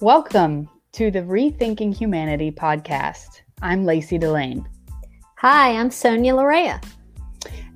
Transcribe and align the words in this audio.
Welcome 0.00 0.68
to 0.92 1.10
the 1.10 1.22
Rethinking 1.22 1.92
Humanity 1.92 2.52
podcast. 2.52 3.40
I'm 3.62 3.84
Lacey 3.84 4.16
Delane. 4.16 4.64
Hi, 5.38 5.72
I'm 5.72 5.90
Sonia 5.90 6.34
Larea. 6.34 6.80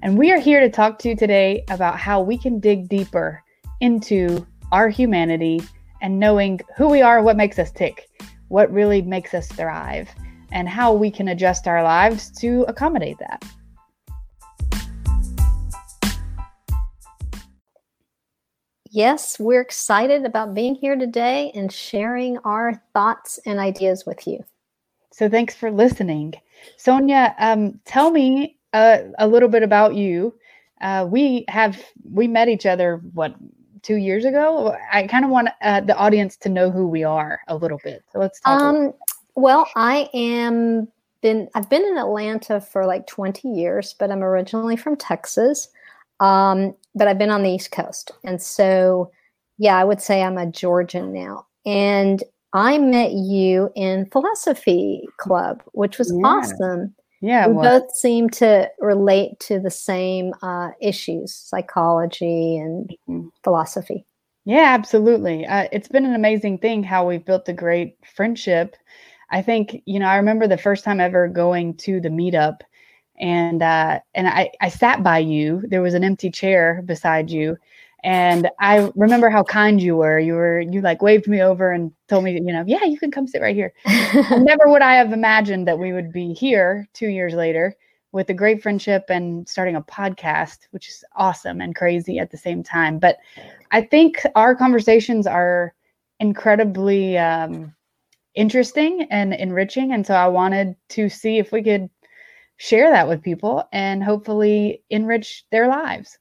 And 0.03 0.17
we 0.17 0.30
are 0.30 0.38
here 0.38 0.61
to 0.61 0.71
talk 0.71 1.00
to 1.00 1.08
you 1.08 1.16
today 1.16 1.64
about 1.69 1.99
how 1.99 2.21
we 2.21 2.38
can 2.38 2.60
dig 2.60 2.88
deeper 2.88 3.42
into 3.81 4.46
our 4.71 4.88
humanity 4.88 5.63
and 6.00 6.21
knowing 6.21 6.60
who 6.77 6.87
we 6.87 7.03
are, 7.03 7.24
what 7.24 7.37
makes 7.37 7.58
us 7.58 7.72
tick, 7.72 8.08
what 8.46 8.73
really 8.73 9.03
makes 9.03 9.35
us 9.35 9.49
thrive, 9.49 10.09
and 10.53 10.68
how 10.68 10.92
we 10.92 11.10
can 11.10 11.27
adjust 11.27 11.67
our 11.67 11.82
lives 11.82 12.31
to 12.38 12.64
accommodate 12.68 13.18
that. 13.18 13.45
Yes, 18.95 19.41
we're 19.41 19.62
excited 19.62 20.27
about 20.27 20.52
being 20.52 20.74
here 20.74 20.96
today 20.96 21.50
and 21.55 21.73
sharing 21.73 22.37
our 22.45 22.74
thoughts 22.92 23.41
and 23.46 23.59
ideas 23.59 24.05
with 24.05 24.27
you. 24.27 24.45
So, 25.10 25.30
thanks 25.30 25.55
for 25.55 25.70
listening. 25.70 26.34
Sonia, 26.77 27.34
um, 27.38 27.80
tell 27.86 28.10
me 28.10 28.59
uh, 28.74 28.98
a 29.19 29.27
little 29.27 29.48
bit 29.48 29.62
about 29.62 29.95
you. 29.95 30.34
Uh, 30.83 31.06
we 31.09 31.47
have 31.48 31.83
we 32.12 32.28
met 32.28 32.50
each 32.50 32.66
other 32.66 33.00
what 33.14 33.34
two 33.80 33.97
years 33.97 34.27
ago. 34.27 34.77
I 34.92 35.06
kind 35.06 35.24
of 35.24 35.30
want 35.30 35.48
uh, 35.62 35.80
the 35.80 35.97
audience 35.97 36.36
to 36.38 36.50
know 36.50 36.70
who 36.70 36.86
we 36.86 37.02
are 37.02 37.41
a 37.48 37.56
little 37.56 37.80
bit. 37.83 38.05
So 38.12 38.19
let's 38.19 38.41
talk. 38.41 38.61
Um, 38.61 38.92
well, 39.36 39.70
I 39.74 40.11
am 40.12 40.86
been 41.22 41.48
I've 41.55 41.70
been 41.70 41.84
in 41.86 41.97
Atlanta 41.97 42.61
for 42.61 42.84
like 42.84 43.06
20 43.06 43.48
years, 43.48 43.95
but 43.98 44.11
I'm 44.11 44.22
originally 44.22 44.77
from 44.77 44.97
Texas. 44.97 45.69
Um, 46.22 46.74
but 46.94 47.08
I've 47.08 47.18
been 47.18 47.30
on 47.30 47.42
the 47.42 47.50
East 47.50 47.72
Coast. 47.72 48.12
And 48.24 48.40
so, 48.40 49.10
yeah, 49.58 49.77
I 49.77 49.84
would 49.84 50.00
say 50.00 50.22
I'm 50.22 50.38
a 50.38 50.47
Georgian 50.47 51.12
now. 51.12 51.47
And 51.66 52.22
I 52.52 52.78
met 52.78 53.12
you 53.12 53.70
in 53.74 54.06
philosophy 54.06 55.02
club, 55.19 55.62
which 55.72 55.98
was 55.98 56.12
yeah. 56.12 56.27
awesome. 56.27 56.94
Yeah, 57.20 57.47
we 57.47 57.55
both 57.62 57.94
seem 57.94 58.28
to 58.30 58.69
relate 58.80 59.38
to 59.41 59.60
the 59.60 59.70
same 59.70 60.34
uh, 60.42 60.70
issues, 60.80 61.32
psychology 61.32 62.58
and 62.58 62.91
mm-hmm. 63.08 63.28
philosophy. 63.44 64.04
Yeah, 64.44 64.75
absolutely. 64.75 65.47
Uh, 65.47 65.69
it's 65.70 65.86
been 65.86 66.04
an 66.04 66.16
amazing 66.16 66.58
thing 66.58 66.82
how 66.82 67.06
we've 67.06 67.25
built 67.25 67.48
a 67.48 67.52
great 67.52 67.97
friendship. 68.16 68.77
I 69.30 69.41
think 69.41 69.82
you 69.86 70.00
know 70.00 70.06
I 70.06 70.16
remember 70.16 70.48
the 70.48 70.58
first 70.58 70.82
time 70.82 71.00
ever 71.00 71.28
going 71.28 71.77
to 71.78 72.00
the 72.00 72.08
meetup 72.08 72.62
and 73.18 73.62
uh, 73.62 74.00
and 74.14 74.28
I, 74.28 74.50
I 74.60 74.68
sat 74.68 75.02
by 75.02 75.18
you. 75.18 75.62
There 75.66 75.82
was 75.82 75.94
an 75.94 76.05
empty 76.05 76.30
chair 76.30 76.82
beside 76.84 77.30
you, 77.30 77.56
and 78.04 78.50
I 78.58 78.91
remember 78.96 79.30
how 79.30 79.44
kind 79.44 79.80
you 79.80 79.96
were. 79.96 80.19
You 80.19 80.34
were 80.34 80.60
you 80.60 80.80
like 80.80 81.02
waved 81.02 81.28
me 81.28 81.41
over 81.41 81.70
and 81.70 81.92
told 82.08 82.24
me, 82.24 82.32
you 82.32 82.41
know, 82.52 82.64
yeah, 82.66 82.84
you 82.84 82.98
can 82.98 83.10
come 83.10 83.27
sit 83.27 83.42
right 83.42 83.54
here. 83.54 83.72
Never 84.30 84.69
would 84.69 84.82
I 84.82 84.94
have 84.94 85.12
imagined 85.12 85.69
that 85.69 85.78
we 85.78 85.92
would 85.92 86.12
be 86.12 86.32
here 86.32 86.88
two 86.94 87.08
years 87.08 87.34
later 87.34 87.77
with 88.12 88.28
a 88.28 88.34
great 88.34 88.62
friendship 88.62 89.04
and 89.08 89.48
starting 89.48 89.76
a 89.76 89.82
podcast, 89.82 90.69
which 90.70 90.88
is 90.88 91.04
awesome 91.16 91.60
and 91.60 91.74
crazy 91.74 92.19
at 92.19 92.30
the 92.30 92.36
same 92.36 92.62
time. 92.62 92.98
But 92.98 93.19
I 93.70 93.82
think 93.82 94.24
our 94.34 94.54
conversations 94.54 95.26
are 95.26 95.74
incredibly 96.20 97.16
um, 97.19 97.74
interesting 98.34 99.06
and 99.10 99.32
enriching, 99.32 99.92
and 99.92 100.06
so 100.06 100.14
I 100.14 100.28
wanted 100.28 100.76
to 100.91 101.08
see 101.08 101.38
if 101.38 101.52
we 101.52 101.62
could 101.62 101.88
share 102.56 102.91
that 102.91 103.08
with 103.08 103.22
people 103.22 103.69
and 103.72 104.03
hopefully 104.03 104.83
enrich 104.91 105.45
their 105.50 105.69
lives. 105.69 106.19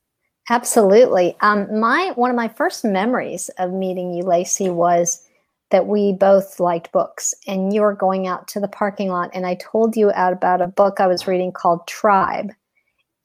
Absolutely. 0.49 1.35
Um, 1.41 1.79
my 1.79 2.11
one 2.15 2.29
of 2.29 2.35
my 2.35 2.47
first 2.47 2.83
memories 2.83 3.49
of 3.57 3.71
meeting 3.71 4.13
you, 4.13 4.23
Lacey, 4.23 4.69
was 4.69 5.23
that 5.69 5.87
we 5.87 6.11
both 6.13 6.59
liked 6.59 6.91
books, 6.91 7.33
and 7.47 7.73
you 7.73 7.81
were 7.81 7.93
going 7.93 8.27
out 8.27 8.47
to 8.49 8.59
the 8.59 8.67
parking 8.67 9.09
lot, 9.09 9.29
and 9.33 9.45
I 9.45 9.55
told 9.55 9.95
you 9.95 10.11
out 10.11 10.33
about 10.33 10.61
a 10.61 10.67
book 10.67 10.99
I 10.99 11.07
was 11.07 11.27
reading 11.27 11.53
called 11.53 11.87
Tribe, 11.87 12.51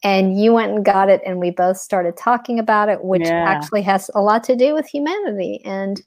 and 0.03 0.39
you 0.39 0.53
went 0.53 0.71
and 0.71 0.85
got 0.85 1.09
it, 1.09 1.21
and 1.25 1.39
we 1.39 1.51
both 1.51 1.77
started 1.77 2.15
talking 2.15 2.59
about 2.59 2.87
it, 2.87 3.03
which 3.03 3.23
yeah. 3.23 3.43
actually 3.43 3.81
has 3.81 4.09
a 4.15 4.21
lot 4.21 4.43
to 4.45 4.55
do 4.55 4.73
with 4.73 4.87
humanity, 4.87 5.61
and 5.65 6.01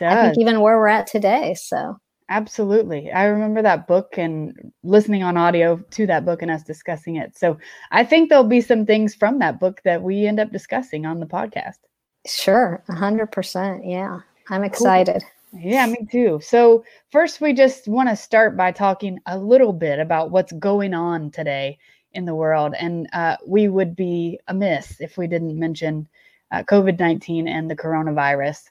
I 0.00 0.22
think 0.22 0.38
even 0.38 0.60
where 0.60 0.78
we're 0.78 0.86
at 0.86 1.08
today. 1.08 1.54
So 1.54 1.98
Absolutely. 2.28 3.12
I 3.12 3.24
remember 3.24 3.62
that 3.62 3.86
book 3.86 4.16
and 4.16 4.72
listening 4.82 5.22
on 5.22 5.36
audio 5.36 5.76
to 5.90 6.06
that 6.06 6.24
book 6.24 6.42
and 6.42 6.50
us 6.50 6.62
discussing 6.62 7.16
it. 7.16 7.36
So 7.36 7.58
I 7.90 8.04
think 8.04 8.28
there'll 8.28 8.44
be 8.44 8.60
some 8.60 8.86
things 8.86 9.14
from 9.14 9.38
that 9.40 9.60
book 9.60 9.80
that 9.84 10.02
we 10.02 10.26
end 10.26 10.40
up 10.40 10.50
discussing 10.50 11.04
on 11.04 11.20
the 11.20 11.26
podcast. 11.26 11.78
Sure. 12.26 12.82
100%. 12.88 13.82
Yeah. 13.84 14.20
I'm 14.48 14.64
excited. 14.64 15.22
Cool. 15.22 15.60
Yeah, 15.60 15.86
me 15.86 16.06
too. 16.10 16.40
So, 16.42 16.82
first, 17.10 17.42
we 17.42 17.52
just 17.52 17.86
want 17.86 18.08
to 18.08 18.16
start 18.16 18.56
by 18.56 18.72
talking 18.72 19.18
a 19.26 19.36
little 19.36 19.74
bit 19.74 19.98
about 19.98 20.30
what's 20.30 20.52
going 20.52 20.94
on 20.94 21.30
today 21.30 21.78
in 22.14 22.24
the 22.24 22.34
world. 22.34 22.74
And 22.78 23.06
uh, 23.12 23.36
we 23.46 23.68
would 23.68 23.94
be 23.94 24.40
amiss 24.48 25.00
if 25.00 25.18
we 25.18 25.26
didn't 25.26 25.58
mention 25.58 26.08
uh, 26.52 26.62
COVID 26.62 26.98
19 26.98 27.48
and 27.48 27.70
the 27.70 27.76
coronavirus. 27.76 28.70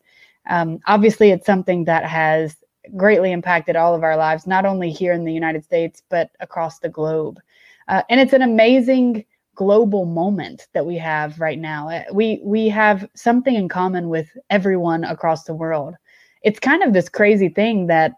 Um, 0.50 0.80
obviously, 0.88 1.30
it's 1.30 1.46
something 1.46 1.86
that 1.86 2.04
has 2.06 2.56
greatly 2.98 3.32
impacted 3.32 3.76
all 3.76 3.96
of 3.96 4.04
our 4.04 4.18
lives, 4.18 4.48
not 4.48 4.66
only 4.66 4.92
here 4.92 5.14
in 5.14 5.26
the 5.26 5.34
United 5.34 5.64
States, 5.64 6.02
but 6.10 6.30
across 6.40 6.80
the 6.80 6.90
globe. 6.90 7.40
Uh, 7.88 8.04
and 8.10 8.20
it's 8.20 8.34
an 8.34 8.42
amazing 8.42 9.26
global 9.56 10.06
moment 10.06 10.68
that 10.74 10.86
we 10.86 10.98
have 10.98 11.40
right 11.40 11.60
now. 11.60 11.90
Uh, 11.90 12.04
we 12.14 12.40
we 12.44 12.70
have 12.70 13.08
something 13.14 13.56
in 13.56 13.68
common 13.68 14.10
with 14.10 14.30
everyone 14.50 15.04
across 15.04 15.44
the 15.44 15.54
world. 15.54 15.96
It's 16.42 16.60
kind 16.60 16.84
of 16.84 16.94
this 16.94 17.10
crazy 17.10 17.50
thing 17.50 17.88
that 17.88 18.14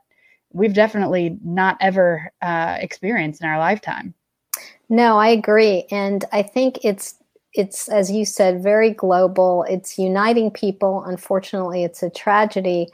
we've 0.51 0.73
definitely 0.73 1.38
not 1.44 1.78
ever 1.81 2.31
uh, 2.41 2.78
experienced 2.79 3.41
in 3.41 3.50
our 3.50 3.57
lifetime. 3.57 4.13
No, 4.89 5.17
I 5.17 5.29
agree, 5.29 5.85
and 5.91 6.23
I 6.31 6.44
think 6.44 6.79
it's 6.83 7.16
it's 7.53 7.88
as 7.88 8.12
you 8.12 8.25
said 8.25 8.63
very 8.63 8.91
global. 8.91 9.66
It's 9.67 9.97
uniting 9.97 10.51
people. 10.51 11.03
Unfortunately, 11.06 11.83
it's 11.83 12.03
a 12.03 12.09
tragedy. 12.09 12.88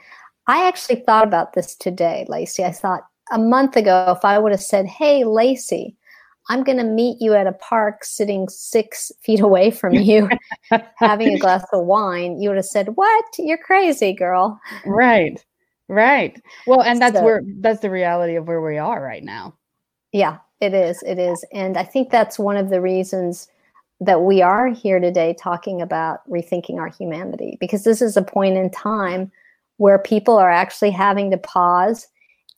I 0.50 0.66
actually 0.66 0.96
thought 1.06 1.28
about 1.28 1.52
this 1.52 1.76
today, 1.76 2.26
Lacey. 2.28 2.64
I 2.64 2.72
thought 2.72 3.06
a 3.30 3.38
month 3.38 3.76
ago, 3.76 4.12
if 4.18 4.24
I 4.24 4.36
would 4.36 4.50
have 4.50 4.60
said, 4.60 4.84
Hey, 4.84 5.22
Lacey, 5.22 5.94
I'm 6.48 6.64
going 6.64 6.78
to 6.78 6.84
meet 6.84 7.18
you 7.20 7.34
at 7.34 7.46
a 7.46 7.52
park 7.52 8.02
sitting 8.02 8.48
six 8.48 9.12
feet 9.22 9.38
away 9.38 9.70
from 9.70 9.94
you, 9.94 10.28
having 10.96 11.32
a 11.32 11.38
glass 11.38 11.64
of 11.72 11.86
wine, 11.86 12.40
you 12.40 12.48
would 12.48 12.56
have 12.56 12.66
said, 12.66 12.96
What? 12.96 13.24
You're 13.38 13.58
crazy, 13.58 14.12
girl. 14.12 14.60
Right. 14.84 15.40
Right. 15.86 16.42
Well, 16.66 16.82
and 16.82 17.00
that's 17.00 17.18
so, 17.18 17.24
where 17.24 17.42
that's 17.58 17.80
the 17.80 17.90
reality 17.90 18.34
of 18.34 18.48
where 18.48 18.60
we 18.60 18.76
are 18.76 19.00
right 19.00 19.22
now. 19.22 19.54
Yeah, 20.10 20.38
it 20.60 20.74
is. 20.74 21.00
It 21.04 21.20
is. 21.20 21.44
And 21.52 21.76
I 21.76 21.84
think 21.84 22.10
that's 22.10 22.40
one 22.40 22.56
of 22.56 22.70
the 22.70 22.80
reasons 22.80 23.46
that 24.00 24.22
we 24.22 24.42
are 24.42 24.66
here 24.66 24.98
today 24.98 25.36
talking 25.38 25.80
about 25.80 26.28
rethinking 26.28 26.78
our 26.78 26.88
humanity 26.88 27.56
because 27.60 27.84
this 27.84 28.02
is 28.02 28.16
a 28.16 28.22
point 28.22 28.56
in 28.56 28.68
time 28.70 29.30
where 29.80 29.98
people 29.98 30.36
are 30.36 30.50
actually 30.50 30.90
having 30.90 31.30
to 31.30 31.38
pause 31.38 32.06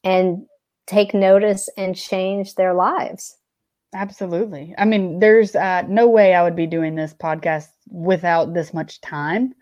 and 0.02 0.44
take 0.88 1.14
notice 1.14 1.68
and 1.76 1.94
change 1.94 2.56
their 2.56 2.74
lives. 2.74 3.36
Absolutely. 3.94 4.74
I 4.76 4.84
mean, 4.86 5.20
there's 5.20 5.54
uh, 5.54 5.82
no 5.82 6.08
way 6.08 6.34
I 6.34 6.42
would 6.42 6.56
be 6.56 6.66
doing 6.66 6.96
this 6.96 7.14
podcast 7.14 7.68
without 7.88 8.54
this 8.54 8.74
much 8.74 9.00
time. 9.02 9.54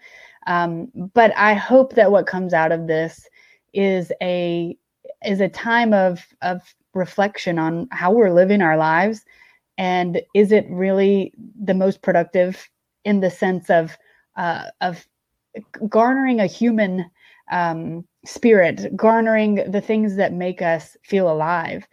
Um, 0.46 0.90
but 1.12 1.36
I 1.36 1.52
hope 1.52 1.96
that 1.96 2.10
what 2.10 2.26
comes 2.26 2.54
out 2.54 2.72
of 2.72 2.86
this 2.86 3.28
is 3.74 4.10
a 4.22 4.74
is 5.22 5.42
a 5.42 5.48
time 5.50 5.92
of 5.92 6.24
of 6.40 6.62
reflection 6.94 7.58
on 7.58 7.88
how 7.90 8.10
we're 8.10 8.32
living 8.32 8.62
our 8.62 8.78
lives, 8.78 9.20
and 9.76 10.22
is 10.34 10.50
it 10.50 10.64
really 10.70 11.34
the 11.62 11.74
most 11.74 12.00
productive 12.00 12.70
in 13.04 13.20
the 13.20 13.30
sense 13.30 13.68
of 13.68 13.98
uh, 14.36 14.64
of 14.80 15.06
garnering 15.90 16.40
a 16.40 16.46
human 16.46 17.04
um, 17.50 18.04
spirit, 18.24 18.96
garnering 18.96 19.70
the 19.70 19.80
things 19.80 20.16
that 20.16 20.32
make 20.32 20.62
us 20.62 20.96
feel 21.02 21.30
alive, 21.30 21.86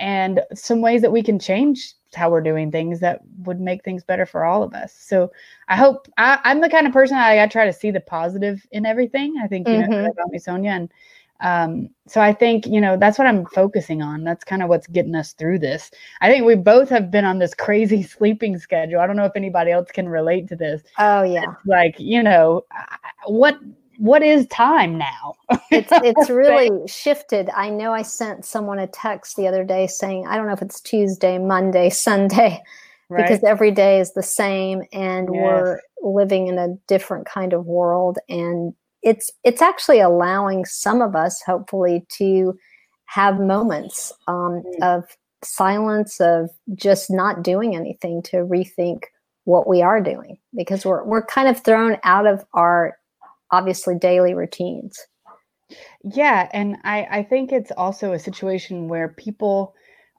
and 0.00 0.40
some 0.54 0.80
ways 0.80 1.02
that 1.02 1.12
we 1.12 1.22
can 1.22 1.38
change 1.38 1.94
how 2.14 2.30
we're 2.30 2.40
doing 2.40 2.70
things 2.70 3.00
that 3.00 3.20
would 3.38 3.60
make 3.60 3.82
things 3.84 4.04
better 4.04 4.26
for 4.26 4.44
all 4.44 4.62
of 4.62 4.72
us. 4.72 4.92
So 4.92 5.30
I 5.68 5.76
hope 5.76 6.08
I, 6.16 6.38
am 6.44 6.60
the 6.60 6.68
kind 6.68 6.86
of 6.86 6.92
person 6.92 7.16
I, 7.16 7.42
I, 7.42 7.46
try 7.46 7.66
to 7.66 7.72
see 7.72 7.90
the 7.90 8.00
positive 8.00 8.64
in 8.70 8.86
everything. 8.86 9.34
I 9.42 9.48
think 9.48 9.66
you 9.68 9.74
mm-hmm. 9.74 9.90
know 9.90 10.04
about 10.06 10.30
me, 10.30 10.38
Sonia, 10.38 10.70
and 10.70 10.92
um, 11.40 11.90
so 12.06 12.20
I 12.20 12.32
think 12.32 12.66
you 12.66 12.80
know 12.80 12.96
that's 12.96 13.18
what 13.18 13.26
I'm 13.26 13.44
focusing 13.46 14.02
on. 14.02 14.24
That's 14.24 14.44
kind 14.44 14.62
of 14.62 14.68
what's 14.68 14.86
getting 14.86 15.14
us 15.14 15.32
through 15.32 15.58
this. 15.58 15.90
I 16.20 16.30
think 16.30 16.46
we 16.46 16.54
both 16.54 16.88
have 16.90 17.10
been 17.10 17.24
on 17.24 17.38
this 17.38 17.54
crazy 17.54 18.02
sleeping 18.16 18.58
schedule. 18.58 19.00
I 19.00 19.06
don't 19.06 19.16
know 19.16 19.24
if 19.24 19.36
anybody 19.36 19.70
else 19.70 19.90
can 19.90 20.08
relate 20.08 20.48
to 20.48 20.56
this. 20.56 20.82
Oh 20.98 21.22
yeah, 21.22 21.42
it's 21.42 21.66
like 21.66 21.96
you 21.98 22.22
know 22.22 22.64
what 23.26 23.58
what 23.98 24.22
is 24.22 24.46
time 24.48 24.98
now? 24.98 25.34
it's 25.70 25.88
it's 25.92 26.30
really 26.30 26.70
shifted. 26.86 27.50
I 27.50 27.70
know 27.70 27.92
I 27.92 28.02
sent 28.02 28.44
someone 28.44 28.78
a 28.78 28.86
text 28.86 29.36
the 29.36 29.46
other 29.46 29.64
day 29.64 29.86
saying, 29.86 30.26
I 30.26 30.36
don't 30.36 30.46
know 30.46 30.52
if 30.52 30.62
it's 30.62 30.80
Tuesday, 30.80 31.38
Monday, 31.38 31.90
Sunday, 31.90 32.62
right. 33.08 33.22
because 33.22 33.42
every 33.44 33.70
day 33.70 34.00
is 34.00 34.12
the 34.12 34.22
same 34.22 34.82
and 34.92 35.28
yes. 35.32 35.42
we're 35.42 35.80
living 36.02 36.48
in 36.48 36.58
a 36.58 36.76
different 36.86 37.26
kind 37.26 37.52
of 37.52 37.64
world 37.66 38.18
and 38.28 38.74
it's 39.04 39.30
it's 39.44 39.62
actually 39.62 40.00
allowing 40.00 40.64
some 40.64 41.02
of 41.02 41.14
us, 41.14 41.42
hopefully, 41.42 42.04
to 42.16 42.58
have 43.04 43.38
moments 43.38 44.12
um, 44.26 44.62
mm. 44.64 44.82
of 44.82 45.04
silence, 45.44 46.20
of 46.20 46.50
just 46.74 47.10
not 47.10 47.42
doing 47.42 47.76
anything 47.76 48.22
to 48.22 48.38
rethink 48.38 49.04
what 49.44 49.68
we 49.68 49.82
are 49.82 50.00
doing 50.00 50.38
because 50.56 50.86
we're 50.86 51.04
we're 51.04 51.24
kind 51.26 51.48
of 51.48 51.62
thrown 51.62 51.98
out 52.02 52.26
of 52.26 52.44
our 52.54 52.96
obviously 53.54 53.94
daily 53.94 54.34
routines. 54.34 54.98
Yeah, 56.02 56.48
and 56.52 56.76
I 56.84 57.06
I 57.10 57.22
think 57.22 57.52
it's 57.52 57.72
also 57.76 58.12
a 58.12 58.18
situation 58.18 58.88
where 58.88 59.08
people 59.08 59.74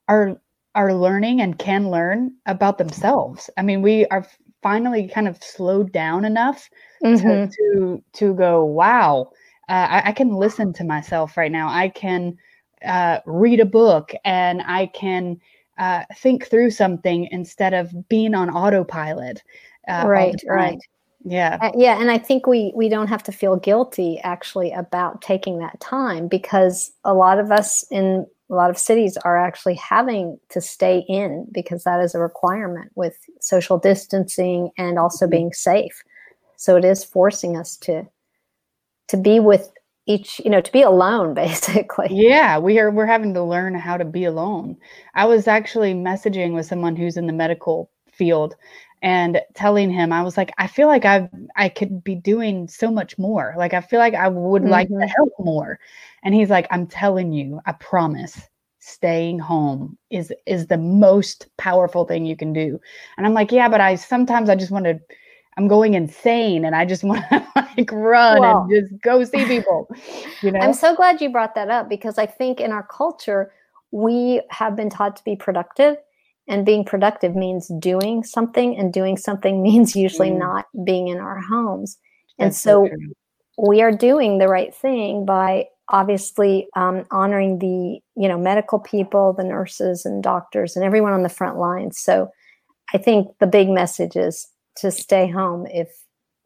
are 0.07 0.39
are 0.73 0.93
learning 0.93 1.41
and 1.41 1.59
can 1.59 1.89
learn 1.89 2.33
about 2.45 2.77
themselves. 2.77 3.49
I 3.57 3.61
mean, 3.61 3.81
we 3.81 4.05
are 4.07 4.25
finally 4.61 5.07
kind 5.07 5.27
of 5.27 5.41
slowed 5.43 5.91
down 5.91 6.25
enough 6.25 6.69
mm-hmm. 7.03 7.27
to, 7.27 7.49
to 7.55 8.03
to 8.13 8.33
go, 8.33 8.65
wow, 8.65 9.31
uh, 9.69 9.87
I, 9.89 10.09
I, 10.09 10.11
can 10.11 10.33
listen 10.33 10.73
to 10.73 10.83
myself 10.83 11.37
right 11.37 11.51
now. 11.51 11.69
I 11.69 11.89
can 11.89 12.37
uh, 12.83 13.19
read 13.25 13.59
a 13.59 13.65
book 13.65 14.11
and 14.25 14.61
I 14.65 14.87
can 14.87 15.39
uh, 15.77 16.03
think 16.17 16.47
through 16.47 16.71
something 16.71 17.27
instead 17.31 17.73
of 17.73 17.93
being 18.09 18.33
on 18.35 18.49
autopilot. 18.49 19.43
Uh, 19.87 20.05
right, 20.07 20.41
right. 20.47 20.79
Yeah. 21.25 21.57
Uh, 21.59 21.71
yeah, 21.75 21.99
and 21.99 22.11
I 22.11 22.19
think 22.19 22.45
we 22.45 22.71
we 22.75 22.87
don't 22.87 23.07
have 23.07 23.23
to 23.23 23.31
feel 23.31 23.55
guilty 23.55 24.19
actually 24.23 24.71
about 24.71 25.21
taking 25.21 25.57
that 25.57 25.79
time 25.79 26.27
because 26.27 26.91
a 27.03 27.15
lot 27.15 27.39
of 27.39 27.51
us 27.51 27.83
in 27.89 28.27
a 28.51 28.53
lot 28.53 28.69
of 28.69 28.77
cities 28.77 29.17
are 29.17 29.37
actually 29.37 29.73
having 29.73 30.39
to 30.49 30.61
stay 30.61 31.03
in 31.09 31.47
because 31.51 31.83
that 31.83 31.99
is 31.99 32.13
a 32.13 32.19
requirement 32.19 32.91
with 32.93 33.17
social 33.41 33.79
distancing 33.79 34.69
and 34.77 34.99
also 34.99 35.25
mm-hmm. 35.25 35.31
being 35.31 35.53
safe. 35.53 36.03
So 36.57 36.77
it 36.77 36.85
is 36.85 37.03
forcing 37.03 37.57
us 37.57 37.75
to 37.77 38.07
to 39.07 39.17
be 39.17 39.39
with 39.39 39.71
each 40.07 40.39
you 40.45 40.51
know 40.51 40.61
to 40.61 40.71
be 40.71 40.83
alone 40.83 41.33
basically 41.45 42.07
yeah 42.11 42.59
we 42.59 42.77
are 42.77 42.91
we're 42.91 43.07
having 43.07 43.33
to 43.33 43.43
learn 43.43 43.73
how 43.73 43.97
to 43.97 44.05
be 44.05 44.23
alone 44.23 44.77
i 45.15 45.25
was 45.25 45.47
actually 45.47 45.95
messaging 45.95 46.53
with 46.53 46.67
someone 46.67 46.95
who's 46.95 47.17
in 47.17 47.25
the 47.25 47.33
medical 47.33 47.89
field 48.11 48.55
and 49.05 49.39
telling 49.53 49.89
him 49.89 50.11
i 50.11 50.21
was 50.21 50.35
like 50.35 50.51
i 50.57 50.67
feel 50.67 50.87
like 50.87 51.05
i 51.05 51.29
i 51.55 51.69
could 51.69 52.03
be 52.03 52.15
doing 52.15 52.67
so 52.67 52.91
much 52.91 53.17
more 53.17 53.53
like 53.55 53.73
i 53.73 53.79
feel 53.79 53.99
like 53.99 54.15
i 54.15 54.27
would 54.27 54.63
mm-hmm. 54.63 54.71
like 54.71 54.87
to 54.87 54.95
mm-hmm. 54.95 55.07
help 55.07 55.31
more 55.39 55.79
and 56.23 56.33
he's 56.33 56.49
like 56.49 56.67
i'm 56.71 56.87
telling 56.87 57.31
you 57.31 57.61
i 57.67 57.71
promise 57.73 58.41
staying 58.79 59.39
home 59.39 59.97
is 60.09 60.33
is 60.47 60.67
the 60.67 60.77
most 60.77 61.47
powerful 61.57 62.03
thing 62.03 62.25
you 62.25 62.35
can 62.35 62.51
do 62.51 62.79
and 63.17 63.25
i'm 63.25 63.33
like 63.33 63.51
yeah 63.51 63.69
but 63.69 63.79
i 63.79 63.95
sometimes 63.95 64.49
i 64.49 64.55
just 64.55 64.71
want 64.71 64.85
to 64.85 64.99
I'm 65.57 65.69
going 65.69 65.93
insane 65.93 66.65
and 66.65 66.75
I 66.75 66.83
just 66.83 67.05
want 67.05 67.23
to 67.29 67.47
like 67.77 67.89
run 67.89 68.41
well, 68.41 68.67
and 68.69 68.69
just 68.69 69.01
go 69.01 69.23
see 69.23 69.45
people. 69.45 69.89
You 70.41 70.51
know? 70.51 70.59
I'm 70.59 70.73
so 70.73 70.93
glad 70.93 71.21
you 71.21 71.29
brought 71.29 71.55
that 71.55 71.69
up 71.69 71.87
because 71.87 72.17
I 72.17 72.25
think 72.25 72.59
in 72.59 72.73
our 72.73 72.83
culture, 72.83 73.53
we 73.91 74.41
have 74.49 74.75
been 74.75 74.89
taught 74.89 75.15
to 75.15 75.23
be 75.23 75.37
productive 75.37 75.95
and 76.47 76.65
being 76.65 76.85
productive 76.85 77.35
means 77.35 77.71
doing 77.79 78.23
something 78.23 78.77
and 78.77 78.93
doing 78.93 79.17
something 79.17 79.61
means 79.63 79.95
usually 79.95 80.31
mm. 80.31 80.39
not 80.39 80.65
being 80.83 81.07
in 81.07 81.17
our 81.17 81.39
homes. 81.41 81.97
That's 82.37 82.45
and 82.45 82.55
so, 82.55 82.89
so 82.89 83.67
we 83.67 83.81
are 83.81 83.91
doing 83.91 84.37
the 84.37 84.47
right 84.47 84.73
thing 84.73 85.25
by 85.25 85.65
obviously 85.89 86.67
um, 86.75 87.05
honoring 87.11 87.59
the 87.59 87.99
you 88.19 88.27
know 88.27 88.39
medical 88.39 88.79
people 88.79 89.33
the 89.33 89.43
nurses 89.43 90.03
and 90.03 90.23
doctors 90.23 90.75
and 90.75 90.83
everyone 90.83 91.13
on 91.13 91.21
the 91.21 91.29
front 91.29 91.59
lines 91.59 91.99
so 91.99 92.27
i 92.91 92.97
think 92.97 93.27
the 93.39 93.45
big 93.45 93.69
message 93.69 94.15
is 94.15 94.47
to 94.75 94.89
stay 94.89 95.29
home 95.29 95.67
if 95.67 95.89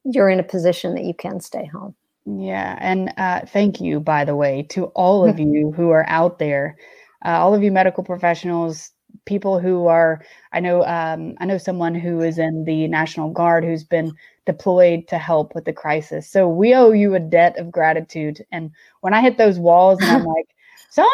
you're 0.03 0.29
in 0.29 0.39
a 0.39 0.43
position 0.43 0.95
that 0.95 1.03
you 1.03 1.13
can 1.13 1.39
stay 1.39 1.65
home. 1.65 1.95
Yeah. 2.25 2.77
And 2.79 3.13
uh, 3.17 3.41
thank 3.47 3.81
you, 3.81 3.99
by 3.99 4.25
the 4.25 4.35
way, 4.35 4.63
to 4.69 4.85
all 4.87 5.27
of 5.27 5.39
you 5.39 5.71
who 5.75 5.89
are 5.89 6.07
out 6.07 6.39
there, 6.39 6.77
uh, 7.25 7.29
all 7.29 7.53
of 7.53 7.63
you 7.63 7.71
medical 7.71 8.03
professionals, 8.03 8.91
people 9.25 9.59
who 9.59 9.87
are, 9.87 10.23
I 10.53 10.59
know, 10.59 10.83
um, 10.85 11.35
I 11.39 11.45
know 11.45 11.57
someone 11.57 11.95
who 11.95 12.21
is 12.21 12.37
in 12.37 12.63
the 12.65 12.87
National 12.87 13.29
Guard 13.31 13.63
who's 13.63 13.83
been 13.83 14.11
deployed 14.45 15.07
to 15.07 15.17
help 15.17 15.53
with 15.55 15.65
the 15.65 15.73
crisis. 15.73 16.29
So 16.29 16.47
we 16.47 16.73
owe 16.73 16.91
you 16.91 17.15
a 17.15 17.19
debt 17.19 17.57
of 17.57 17.71
gratitude. 17.71 18.45
And 18.51 18.71
when 19.01 19.13
I 19.13 19.21
hit 19.21 19.37
those 19.37 19.59
walls 19.59 19.99
and 20.01 20.09
I'm 20.09 20.25
like, 20.35 20.47
Sonia, 20.89 21.09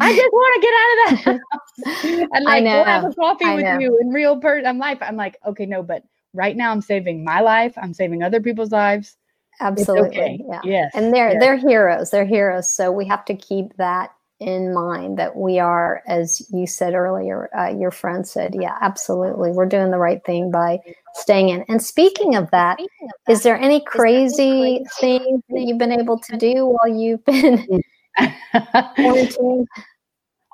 I 0.00 0.14
just 0.14 0.32
want 0.32 0.54
to 0.54 0.60
get 0.60 0.74
out 0.74 0.90
of 0.92 1.24
that 1.24 1.40
house 2.20 2.30
and 2.34 2.44
like 2.44 2.64
go 2.64 2.84
have 2.84 3.04
a 3.04 3.14
coffee 3.14 3.44
I 3.46 3.54
with 3.54 3.64
know. 3.64 3.78
you 3.78 3.98
in 4.00 4.10
real 4.10 4.38
person. 4.38 4.78
Life. 4.78 4.98
I'm 5.00 5.16
like, 5.16 5.38
okay, 5.46 5.64
no, 5.64 5.82
but 5.82 6.04
right 6.34 6.56
now 6.56 6.70
I'm 6.70 6.82
saving 6.82 7.24
my 7.24 7.40
life. 7.40 7.72
I'm 7.78 7.94
saving 7.94 8.22
other 8.22 8.40
people's 8.40 8.72
lives. 8.72 9.16
Absolutely. 9.60 10.08
Okay. 10.08 10.40
Yeah. 10.46 10.60
Yes. 10.64 10.90
And 10.94 11.14
they're 11.14 11.32
yes. 11.32 11.40
they're 11.40 11.56
heroes. 11.56 12.10
They're 12.10 12.24
heroes. 12.24 12.70
So 12.70 12.92
we 12.92 13.06
have 13.06 13.24
to 13.26 13.34
keep 13.34 13.76
that 13.76 14.10
in 14.40 14.72
mind 14.72 15.18
that 15.18 15.36
we 15.36 15.58
are, 15.58 16.02
as 16.06 16.42
you 16.50 16.66
said 16.66 16.94
earlier, 16.94 17.50
uh, 17.56 17.68
your 17.68 17.90
friend 17.90 18.26
said, 18.26 18.54
yeah, 18.58 18.76
absolutely. 18.80 19.50
We're 19.50 19.66
doing 19.66 19.90
the 19.90 19.98
right 19.98 20.24
thing 20.24 20.50
by 20.50 20.78
staying 21.14 21.50
in. 21.50 21.64
And 21.68 21.82
speaking 21.82 22.34
of 22.34 22.50
that, 22.50 22.78
speaking 22.78 22.88
of 23.02 23.10
that 23.26 23.32
is 23.32 23.42
there 23.42 23.58
any 23.58 23.80
crazy, 23.84 24.80
crazy 24.80 24.84
things 24.98 25.42
that 25.50 25.60
you've 25.60 25.78
been 25.78 25.92
able 25.92 26.18
to 26.18 26.36
do 26.36 26.66
while 26.66 26.88
you've 26.88 27.24
been 27.24 27.82
quarantined? 28.96 29.68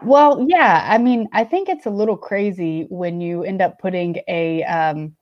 Well, 0.02 0.44
yeah. 0.48 0.86
I 0.90 0.98
mean, 0.98 1.28
I 1.32 1.44
think 1.44 1.68
it's 1.68 1.86
a 1.86 1.90
little 1.90 2.16
crazy 2.16 2.86
when 2.90 3.20
you 3.20 3.44
end 3.44 3.62
up 3.62 3.78
putting 3.78 4.16
a 4.28 4.62
um, 4.64 5.16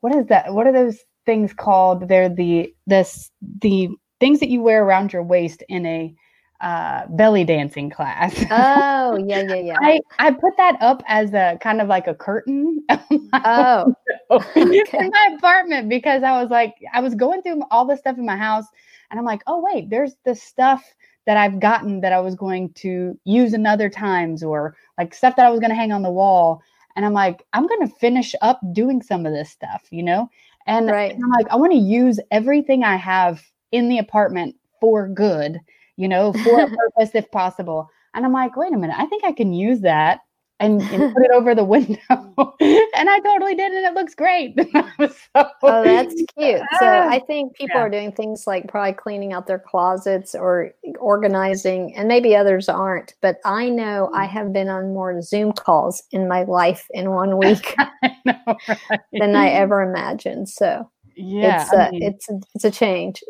what 0.00 0.14
is 0.14 0.26
that? 0.26 0.54
What 0.54 0.66
are 0.66 0.72
those 0.72 0.98
things 1.26 1.52
called? 1.52 2.08
They're 2.08 2.28
the 2.28 2.72
this 2.86 3.30
the 3.62 3.90
things 4.20 4.40
that 4.40 4.48
you 4.48 4.62
wear 4.62 4.84
around 4.84 5.12
your 5.12 5.22
waist 5.22 5.62
in 5.68 5.84
a 5.84 6.14
uh, 6.60 7.06
belly 7.10 7.44
dancing 7.44 7.90
class. 7.90 8.34
Oh, 8.50 9.16
yeah, 9.16 9.42
yeah, 9.42 9.54
yeah. 9.54 9.78
I, 9.80 10.00
I 10.18 10.30
put 10.30 10.56
that 10.56 10.76
up 10.80 11.02
as 11.06 11.32
a 11.34 11.58
kind 11.60 11.80
of 11.80 11.88
like 11.88 12.06
a 12.06 12.14
curtain. 12.14 12.84
oh, 13.32 13.94
okay. 14.30 14.82
in 14.92 15.10
my 15.10 15.34
apartment 15.36 15.88
because 15.88 16.22
I 16.22 16.40
was 16.40 16.50
like, 16.50 16.74
I 16.92 17.00
was 17.00 17.14
going 17.14 17.42
through 17.42 17.62
all 17.70 17.84
the 17.84 17.96
stuff 17.96 18.18
in 18.18 18.26
my 18.26 18.36
house 18.36 18.64
and 19.10 19.18
I'm 19.18 19.26
like, 19.26 19.42
oh, 19.46 19.64
wait, 19.70 19.90
there's 19.90 20.16
the 20.24 20.34
stuff 20.34 20.82
that 21.26 21.36
I've 21.36 21.60
gotten 21.60 22.00
that 22.00 22.12
I 22.12 22.20
was 22.20 22.34
going 22.34 22.72
to 22.74 23.18
use 23.24 23.52
in 23.52 23.66
other 23.66 23.90
times 23.90 24.42
or 24.42 24.76
like 24.98 25.14
stuff 25.14 25.36
that 25.36 25.46
I 25.46 25.50
was 25.50 25.60
going 25.60 25.70
to 25.70 25.76
hang 25.76 25.92
on 25.92 26.02
the 26.02 26.10
wall. 26.10 26.62
And 26.94 27.04
I'm 27.04 27.12
like, 27.12 27.44
I'm 27.52 27.66
going 27.66 27.86
to 27.86 27.94
finish 27.96 28.34
up 28.42 28.60
doing 28.72 29.02
some 29.02 29.26
of 29.26 29.32
this 29.32 29.50
stuff, 29.50 29.82
you 29.90 30.02
know? 30.02 30.30
And, 30.66 30.90
right. 30.90 31.12
and 31.12 31.22
I'm 31.22 31.30
like, 31.30 31.48
I 31.50 31.56
want 31.56 31.72
to 31.72 31.78
use 31.78 32.18
everything 32.30 32.82
I 32.82 32.96
have 32.96 33.42
in 33.72 33.88
the 33.88 33.98
apartment 33.98 34.56
for 34.80 35.08
good, 35.08 35.60
you 35.96 36.08
know, 36.08 36.32
for 36.32 36.60
a 36.60 36.68
purpose 36.68 37.14
if 37.14 37.30
possible. 37.30 37.90
And 38.14 38.24
I'm 38.24 38.32
like, 38.32 38.56
wait 38.56 38.72
a 38.72 38.78
minute, 38.78 38.96
I 38.98 39.06
think 39.06 39.24
I 39.24 39.32
can 39.32 39.52
use 39.52 39.80
that 39.80 40.20
and, 40.58 40.80
and 40.80 41.14
put 41.14 41.22
it 41.22 41.30
over 41.32 41.54
the 41.54 41.64
window. 41.64 41.98
and 42.08 43.10
I 43.10 43.20
totally 43.22 43.54
did, 43.54 43.72
and 43.72 43.84
it 43.84 43.94
looks 43.94 44.14
great. 44.14 44.58
so, 44.98 45.44
oh, 45.62 45.84
that's 45.84 46.14
cute. 46.38 46.62
So 46.78 46.86
I 46.86 47.20
think 47.26 47.54
people 47.56 47.76
yeah. 47.76 47.82
are 47.82 47.90
doing 47.90 48.12
things 48.12 48.46
like 48.46 48.68
probably 48.68 48.94
cleaning 48.94 49.32
out 49.32 49.46
their 49.46 49.58
closets 49.58 50.34
or 50.34 50.72
organizing, 50.98 51.94
and 51.94 52.08
maybe 52.08 52.34
others 52.34 52.68
aren't. 52.68 53.14
But 53.20 53.36
I 53.44 53.68
know 53.68 54.10
I 54.14 54.26
mm. 54.26 54.30
have 54.30 54.52
been 54.52 54.68
on 54.68 54.94
more 54.94 55.20
Zoom 55.20 55.52
calls 55.52 56.02
in 56.10 56.28
my 56.28 56.44
life 56.44 56.86
in 56.90 57.10
one 57.10 57.36
week 57.38 57.74
I 57.78 58.16
know, 58.24 58.56
right? 58.68 59.00
than 59.12 59.36
I 59.36 59.48
ever 59.50 59.82
imagined. 59.82 60.48
So 60.48 60.90
yeah, 61.16 61.62
it's 61.62 61.72
a, 61.72 61.90
mean, 61.90 62.02
it's 62.02 62.30
a, 62.30 62.40
it's 62.54 62.64
a 62.64 62.70
change. 62.70 63.22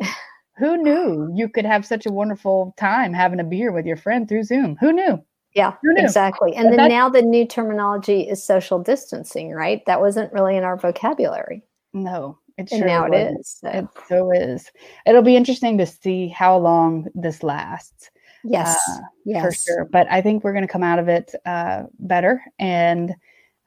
Who 0.58 0.76
knew 0.78 1.30
you 1.34 1.48
could 1.48 1.66
have 1.66 1.84
such 1.84 2.06
a 2.06 2.12
wonderful 2.12 2.74
time 2.78 3.12
having 3.12 3.40
a 3.40 3.44
beer 3.44 3.72
with 3.72 3.84
your 3.84 3.96
friend 3.96 4.28
through 4.28 4.44
Zoom? 4.44 4.76
Who 4.80 4.92
knew? 4.92 5.22
Yeah, 5.54 5.74
exactly. 5.96 6.54
And 6.54 6.72
then 6.72 6.88
now 6.88 7.08
the 7.08 7.22
new 7.22 7.46
terminology 7.46 8.22
is 8.22 8.42
social 8.42 8.78
distancing, 8.78 9.52
right? 9.52 9.84
That 9.86 10.00
wasn't 10.00 10.32
really 10.32 10.56
in 10.56 10.64
our 10.64 10.76
vocabulary. 10.76 11.62
No, 11.94 12.38
it 12.58 12.68
sure 12.68 12.78
and 12.78 12.86
now 12.86 13.08
wasn't. 13.08 13.36
it 13.36 13.40
is. 13.40 13.58
So. 13.60 13.68
It 13.68 13.86
so 14.08 14.30
is. 14.32 14.70
It'll 15.06 15.22
be 15.22 15.36
interesting 15.36 15.78
to 15.78 15.86
see 15.86 16.28
how 16.28 16.58
long 16.58 17.06
this 17.14 17.42
lasts. 17.42 18.10
Yes, 18.44 18.78
uh, 18.86 18.98
yes, 19.24 19.42
for 19.42 19.52
sure. 19.52 19.84
But 19.86 20.06
I 20.10 20.20
think 20.20 20.44
we're 20.44 20.52
going 20.52 20.66
to 20.66 20.72
come 20.72 20.82
out 20.82 20.98
of 20.98 21.08
it 21.08 21.34
uh, 21.46 21.84
better, 21.98 22.42
and 22.58 23.14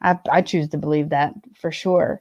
I, 0.01 0.17
I 0.31 0.41
choose 0.41 0.69
to 0.69 0.77
believe 0.77 1.09
that 1.09 1.33
for 1.55 1.71
sure. 1.71 2.19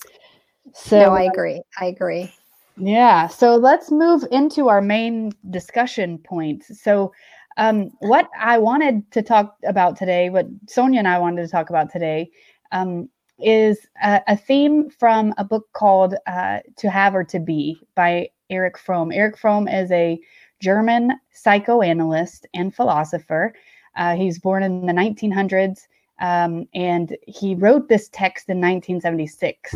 So 0.75 0.99
no, 0.99 1.11
I 1.15 1.25
agree. 1.25 1.63
I 1.79 1.87
agree. 1.87 2.33
Yeah. 2.81 3.27
So 3.27 3.57
let's 3.57 3.91
move 3.91 4.25
into 4.31 4.69
our 4.69 4.81
main 4.81 5.33
discussion 5.51 6.19
points. 6.19 6.81
So 6.81 7.13
um, 7.57 7.91
what 7.99 8.29
I 8.39 8.59
wanted 8.59 9.11
to 9.13 9.23
talk 9.23 9.57
about 9.65 9.97
today, 9.97 10.31
what 10.31 10.47
Sonia 10.69 11.01
and 11.01 11.09
I 11.09 11.19
wanted 11.19 11.43
to 11.43 11.49
talk 11.49 11.71
about 11.71 11.91
today, 11.91 12.31
um, 12.71 13.09
is 13.41 13.87
a, 14.03 14.21
a, 14.29 14.37
theme 14.37 14.91
from 14.91 15.33
a 15.39 15.45
book 15.45 15.69
called 15.73 16.15
uh, 16.27 16.59
To 16.77 16.91
Have 16.91 17.15
or 17.15 17.25
to 17.25 17.39
Be 17.39 17.81
by 17.95 18.29
Erich 18.51 18.79
Fromm. 18.79 19.13
Erich 19.13 19.39
Fromm 19.39 19.69
is 19.69 19.91
a 19.91 20.21
German 20.61 21.13
psychoanalyst 21.33 22.47
and 22.55 22.75
philosopher. 22.75 23.55
Uh, 23.97 24.17
he's 24.17 24.39
born 24.39 24.63
in 24.63 24.87
the 24.87 24.93
1900s 24.93 25.87
um, 26.21 26.67
and 26.75 27.17
he 27.27 27.55
wrote 27.55 27.89
this 27.89 28.09
text 28.13 28.49
in 28.49 28.59
1976. 28.59 29.75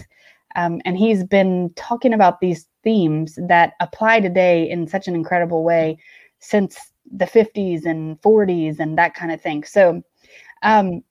Um, 0.57 0.81
and 0.85 0.97
he's 0.97 1.25
been 1.25 1.73
talking 1.77 2.13
about 2.13 2.41
these 2.41 2.67
themes 2.85 3.39
that 3.49 3.73
apply 3.81 4.21
today 4.21 4.69
in 4.69 4.87
such 4.87 5.09
an 5.09 5.15
incredible 5.15 5.65
way 5.65 5.99
since 6.41 6.93
the 7.11 7.25
50s 7.25 7.85
and 7.85 8.21
40s 8.21 8.79
and 8.79 8.99
that 8.99 9.15
kind 9.15 9.33
of 9.33 9.41
thing. 9.41 9.65
So, 9.65 10.03
um, 10.63 11.03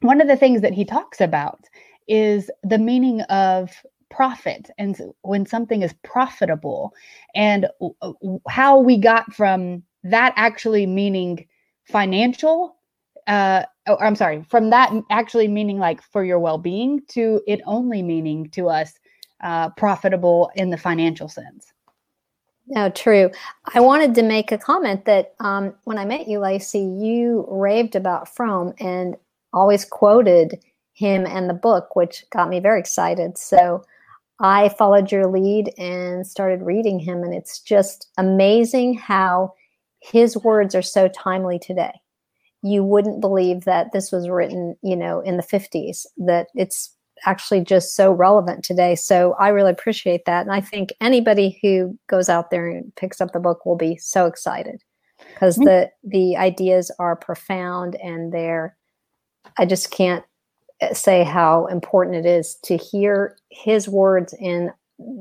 one 0.00 0.20
of 0.20 0.28
the 0.28 0.36
things 0.36 0.62
that 0.62 0.72
he 0.72 0.84
talks 0.84 1.20
about 1.20 1.60
is 2.08 2.50
the 2.62 2.78
meaning 2.78 3.20
of 3.22 3.70
profit 4.10 4.70
and 4.78 5.00
when 5.22 5.46
something 5.46 5.82
is 5.82 5.94
profitable 6.02 6.92
and 7.34 7.68
how 8.48 8.78
we 8.78 8.98
got 8.98 9.32
from 9.32 9.82
that 10.02 10.32
actually 10.36 10.84
meaning 10.84 11.46
financial 11.84 12.76
uh 13.28 13.62
oh, 13.98 14.04
i'm 14.04 14.16
sorry 14.16 14.44
from 14.48 14.70
that 14.70 14.92
actually 15.10 15.48
meaning 15.48 15.78
like 15.78 16.02
for 16.02 16.24
your 16.24 16.38
well-being 16.38 17.00
to 17.08 17.40
it 17.46 17.60
only 17.66 18.02
meaning 18.02 18.48
to 18.50 18.68
us 18.68 18.94
uh 19.42 19.68
profitable 19.70 20.50
in 20.54 20.70
the 20.70 20.76
financial 20.76 21.28
sense 21.28 21.72
no, 22.72 22.88
true. 22.88 23.32
I 23.74 23.80
wanted 23.80 24.14
to 24.14 24.22
make 24.22 24.52
a 24.52 24.58
comment 24.58 25.04
that 25.06 25.34
um, 25.40 25.74
when 25.84 25.98
I 25.98 26.04
met 26.04 26.28
you, 26.28 26.38
Lacey, 26.38 26.78
you 26.78 27.44
raved 27.50 27.96
about 27.96 28.32
Fromm 28.32 28.74
and 28.78 29.16
always 29.52 29.84
quoted 29.84 30.62
him 30.92 31.26
and 31.26 31.50
the 31.50 31.54
book, 31.54 31.96
which 31.96 32.24
got 32.30 32.48
me 32.48 32.60
very 32.60 32.78
excited. 32.78 33.36
So 33.38 33.82
I 34.38 34.68
followed 34.68 35.10
your 35.10 35.26
lead 35.26 35.74
and 35.78 36.24
started 36.24 36.62
reading 36.62 37.00
him, 37.00 37.24
and 37.24 37.34
it's 37.34 37.58
just 37.58 38.08
amazing 38.16 38.94
how 38.94 39.54
his 39.98 40.36
words 40.36 40.74
are 40.74 40.82
so 40.82 41.08
timely 41.08 41.58
today. 41.58 42.00
You 42.62 42.84
wouldn't 42.84 43.20
believe 43.20 43.64
that 43.64 43.92
this 43.92 44.12
was 44.12 44.28
written, 44.28 44.76
you 44.82 44.96
know, 44.96 45.20
in 45.20 45.36
the 45.36 45.42
50s, 45.42 46.06
that 46.18 46.48
it's 46.54 46.94
actually 47.26 47.60
just 47.60 47.94
so 47.94 48.12
relevant 48.12 48.64
today. 48.64 48.94
So 48.94 49.34
I 49.38 49.48
really 49.48 49.70
appreciate 49.70 50.24
that. 50.26 50.42
And 50.42 50.52
I 50.52 50.60
think 50.60 50.92
anybody 51.00 51.58
who 51.62 51.98
goes 52.08 52.28
out 52.28 52.50
there 52.50 52.68
and 52.68 52.94
picks 52.96 53.20
up 53.20 53.32
the 53.32 53.40
book 53.40 53.66
will 53.66 53.76
be 53.76 53.96
so 53.96 54.26
excited 54.26 54.82
because 55.34 55.56
mm-hmm. 55.56 55.64
the 55.64 55.90
the 56.04 56.36
ideas 56.36 56.90
are 56.98 57.16
profound 57.16 57.96
and 57.96 58.32
they're 58.32 58.76
I 59.58 59.66
just 59.66 59.90
can't 59.90 60.24
eh, 60.80 60.94
say 60.94 61.24
how 61.24 61.66
important 61.66 62.16
it 62.16 62.26
is 62.26 62.56
to 62.64 62.76
hear 62.76 63.36
his 63.50 63.88
words 63.88 64.34
in 64.38 64.72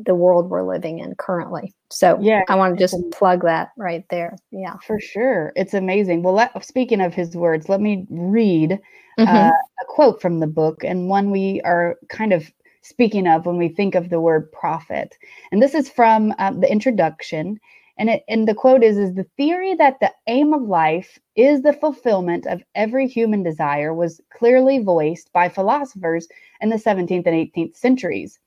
the 0.04 0.16
world 0.16 0.50
we're 0.50 0.68
living 0.68 1.00
in 1.00 1.16
currently. 1.16 1.74
So 1.90 2.18
yeah, 2.22 2.42
I 2.50 2.56
want 2.56 2.78
to 2.78 2.84
just 2.84 2.98
plug 3.12 3.44
that 3.44 3.70
right 3.78 4.06
there. 4.10 4.36
Yeah, 4.52 4.76
for 4.86 5.00
sure. 5.00 5.54
It's 5.56 5.74
amazing. 5.74 6.24
Well, 6.24 6.34
let, 6.34 6.66
speaking 6.66 7.02
of 7.02 7.14
his 7.14 7.36
words, 7.36 7.70
let 7.70 7.82
me 7.82 8.06
read 8.10 8.74
uh, 8.74 9.26
mm-hmm. 9.26 9.36
uh, 9.36 9.50
a 9.50 9.86
quote 9.88 10.22
from 10.22 10.40
the 10.40 10.48
book 10.48 10.84
and 10.84 11.08
one 11.08 11.32
we 11.32 11.62
are 11.62 11.98
kind 12.10 12.34
of 12.34 12.52
speaking 12.82 13.28
of 13.28 13.46
when 13.46 13.58
we 13.58 13.70
think 13.70 13.96
of 13.96 14.10
the 14.10 14.20
word 14.20 14.52
profit. 14.52 15.18
And 15.52 15.62
this 15.62 15.76
is 15.76 15.90
from 15.90 16.34
uh, 16.40 16.52
the 16.52 16.72
introduction. 16.72 17.60
And, 17.98 18.10
it, 18.10 18.24
and 18.28 18.48
the 18.48 18.56
quote 18.56 18.84
is, 18.84 18.98
is 18.98 19.14
the 19.14 19.28
theory 19.38 19.76
that 19.76 20.00
the 20.00 20.12
aim 20.28 20.54
of 20.54 20.62
life 20.62 21.20
is 21.36 21.62
the 21.62 21.74
fulfillment 21.74 22.48
of 22.48 22.64
every 22.76 23.08
human 23.08 23.44
desire 23.44 23.94
was 23.94 24.22
clearly 24.38 24.80
voiced 24.80 25.32
by 25.34 25.50
philosophers 25.50 26.28
in 26.62 26.70
the 26.70 26.78
17th 26.78 27.28
and 27.28 27.54
18th 27.54 27.76
centuries. 27.76 28.40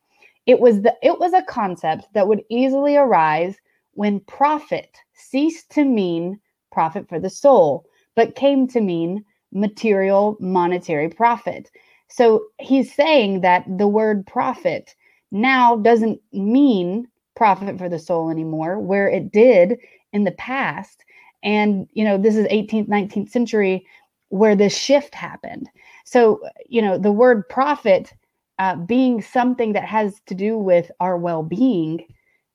It 0.46 0.60
was 0.60 0.82
the 0.82 0.94
it 1.02 1.18
was 1.18 1.32
a 1.32 1.42
concept 1.42 2.06
that 2.14 2.28
would 2.28 2.42
easily 2.50 2.96
arise 2.96 3.56
when 3.94 4.20
profit 4.20 4.96
ceased 5.14 5.70
to 5.72 5.84
mean 5.84 6.40
profit 6.72 7.08
for 7.08 7.20
the 7.20 7.30
soul, 7.30 7.84
but 8.16 8.34
came 8.34 8.66
to 8.68 8.80
mean 8.80 9.24
material 9.52 10.36
monetary 10.40 11.08
profit. 11.08 11.70
So 12.08 12.44
he's 12.58 12.94
saying 12.94 13.40
that 13.42 13.64
the 13.78 13.88
word 13.88 14.26
profit 14.26 14.94
now 15.30 15.76
doesn't 15.76 16.20
mean 16.32 17.08
profit 17.36 17.78
for 17.78 17.88
the 17.88 17.98
soul 17.98 18.30
anymore, 18.30 18.78
where 18.78 19.08
it 19.08 19.32
did 19.32 19.78
in 20.12 20.24
the 20.24 20.32
past. 20.32 21.04
And, 21.42 21.88
you 21.92 22.04
know, 22.04 22.18
this 22.18 22.36
is 22.36 22.46
18th, 22.48 22.88
19th 22.88 23.30
century 23.30 23.86
where 24.28 24.54
this 24.54 24.76
shift 24.76 25.14
happened. 25.14 25.68
So, 26.04 26.40
you 26.68 26.82
know, 26.82 26.98
the 26.98 27.12
word 27.12 27.48
profit 27.48 28.12
uh, 28.62 28.76
being 28.76 29.20
something 29.20 29.72
that 29.72 29.84
has 29.84 30.20
to 30.26 30.36
do 30.36 30.56
with 30.56 30.88
our 31.00 31.16
well 31.16 31.42
being 31.42 32.06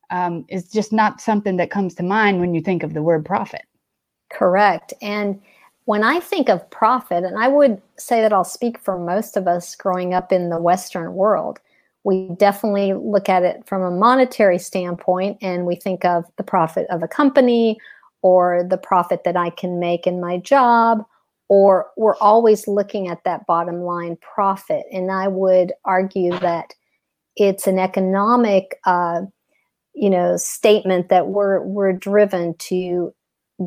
um, 0.10 0.46
is 0.48 0.72
just 0.72 0.94
not 0.94 1.20
something 1.20 1.58
that 1.58 1.70
comes 1.70 1.94
to 1.96 2.02
mind 2.02 2.40
when 2.40 2.54
you 2.54 2.62
think 2.62 2.82
of 2.82 2.94
the 2.94 3.04
word 3.04 3.26
profit. 3.26 3.64
Correct. 4.32 4.94
And 5.02 5.42
when 5.84 6.04
I 6.04 6.22
think 6.22 6.48
of 6.48 6.70
profit, 6.70 7.26
and 7.26 7.38
I 7.38 7.50
would 7.50 7.82
say 7.98 8.22
that 8.22 8.32
I'll 8.32 8.46
speak 8.46 8.80
for 8.80 8.98
most 8.98 9.36
of 9.36 9.50
us 9.50 9.76
growing 9.76 10.14
up 10.14 10.32
in 10.32 10.50
the 10.50 10.62
Western 10.62 11.14
world, 11.14 11.60
we 12.06 12.30
definitely 12.38 12.94
look 12.94 13.28
at 13.28 13.44
it 13.44 13.68
from 13.68 13.82
a 13.82 13.92
monetary 13.92 14.60
standpoint 14.60 15.38
and 15.42 15.66
we 15.66 15.76
think 15.76 16.06
of 16.06 16.24
the 16.38 16.44
profit 16.44 16.88
of 16.90 17.04
a 17.04 17.08
company 17.10 17.78
or 18.22 18.64
the 18.64 18.78
profit 18.78 19.26
that 19.26 19.36
I 19.36 19.50
can 19.50 19.78
make 19.78 20.08
in 20.08 20.22
my 20.22 20.38
job, 20.38 21.06
or 21.50 21.88
we're 21.96 22.18
always 22.18 22.68
looking 22.68 23.08
at 23.08 23.24
that 23.24 23.46
bottom 23.48 23.82
line 23.82 24.18
profit. 24.22 24.84
And 24.92 25.12
I 25.12 25.28
would 25.28 25.74
argue 25.86 26.38
that 26.40 26.74
it's 27.36 27.68
an 27.68 27.80
economic, 27.80 28.80
uh, 28.86 29.22
you 29.94 30.10
know, 30.10 30.38
statement 30.38 31.10
that 31.10 31.28
we're 31.28 31.62
we're 31.62 31.94
driven 31.94 32.56
to 32.60 33.14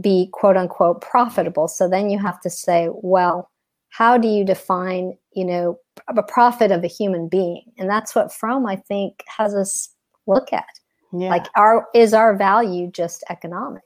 be 0.01 0.29
quote 0.33 0.57
unquote 0.57 1.01
profitable. 1.01 1.69
So 1.69 1.89
then 1.89 2.11
you 2.11 2.19
have 2.19 2.41
to 2.43 2.51
say, 2.51 2.89
well, 2.93 3.51
how 3.91 4.19
do 4.19 4.29
you 4.29 4.45
define, 4.45 5.17
you 5.35 5.45
know, 5.45 5.79
a 6.17 6.23
profit 6.23 6.71
of 6.71 6.85
a 6.85 6.89
human 6.89 7.29
being? 7.29 7.65
And 7.79 7.89
that's 7.89 8.15
what 8.15 8.33
Fromm, 8.33 8.67
I 8.67 8.77
think, 8.77 9.23
has 9.37 9.55
us 9.55 9.93
look 10.27 10.53
at. 10.53 10.65
Yeah. 11.13 11.31
Like, 11.31 11.47
our 11.57 11.89
is 11.95 12.15
our 12.15 12.37
value 12.37 12.91
just 12.91 13.25
economic? 13.31 13.83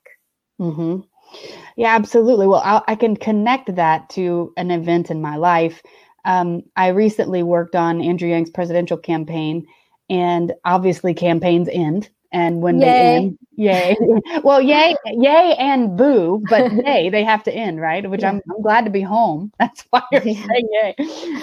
Mm-hmm. 0.61 1.01
Yeah, 1.77 1.95
absolutely. 1.95 2.47
Well, 2.47 2.63
I, 2.65 2.83
I, 2.89 2.95
can 2.95 3.17
connect 3.17 3.75
that 3.75 4.09
to 4.11 4.53
an 4.57 4.71
event 4.71 5.11
in 5.11 5.21
my 5.21 5.37
life. 5.37 5.83
Um, 6.25 6.63
I 6.77 6.89
recently 6.89 7.43
worked 7.43 7.75
on 7.75 8.01
Andrew 8.01 8.29
Yang's 8.29 8.51
presidential 8.51 8.97
campaign, 8.97 9.67
and 10.09 10.53
obviously 10.65 11.15
campaigns 11.15 11.69
end 11.71 12.11
and 12.35 12.61
when 12.61 12.81
yay. 12.81 12.87
they 12.87 13.17
end, 13.17 13.39
yay. 13.55 13.97
well, 14.43 14.61
yay, 14.61 14.97
yay, 15.07 15.55
and 15.57 15.97
boo, 15.97 16.43
but 16.51 16.73
yay, 16.85 17.09
they 17.09 17.23
have 17.23 17.45
to 17.45 17.55
end, 17.55 17.81
right? 17.81 18.11
Which 18.11 18.23
yeah. 18.23 18.31
I'm, 18.31 18.43
I'm 18.51 18.61
glad 18.61 18.85
to 18.85 18.91
be 18.91 19.01
home. 19.01 19.53
That's 19.59 19.87
why 19.91 20.03
you're 20.11 20.21
saying 20.21 20.69
yay. 20.73 20.95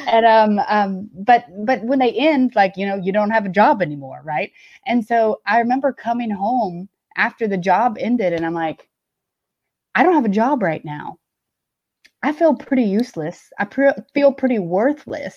And 0.07 0.25
um, 0.25 0.59
um, 0.67 1.09
but 1.13 1.45
but 1.65 1.81
when 1.83 1.99
they 1.99 2.11
end, 2.11 2.55
like 2.55 2.75
you 2.75 2.85
know, 2.85 2.97
you 2.97 3.13
don't 3.13 3.31
have 3.31 3.45
a 3.45 3.49
job 3.49 3.81
anymore, 3.81 4.21
right? 4.25 4.51
And 4.85 5.05
so 5.05 5.39
I 5.47 5.59
remember 5.59 5.93
coming 5.93 6.29
home 6.29 6.89
after 7.15 7.47
the 7.47 7.57
job 7.57 7.95
ended, 7.97 8.33
and 8.33 8.45
I'm 8.45 8.53
like, 8.53 8.89
I 9.95 10.03
don't 10.03 10.15
have 10.15 10.25
a 10.25 10.29
job 10.29 10.61
right 10.63 10.83
now. 10.85 11.17
I 12.23 12.31
feel 12.33 12.55
pretty 12.55 12.83
useless. 12.83 13.51
I 13.59 13.65
pre- 13.65 13.93
feel 14.13 14.31
pretty 14.31 14.59
worthless 14.59 15.35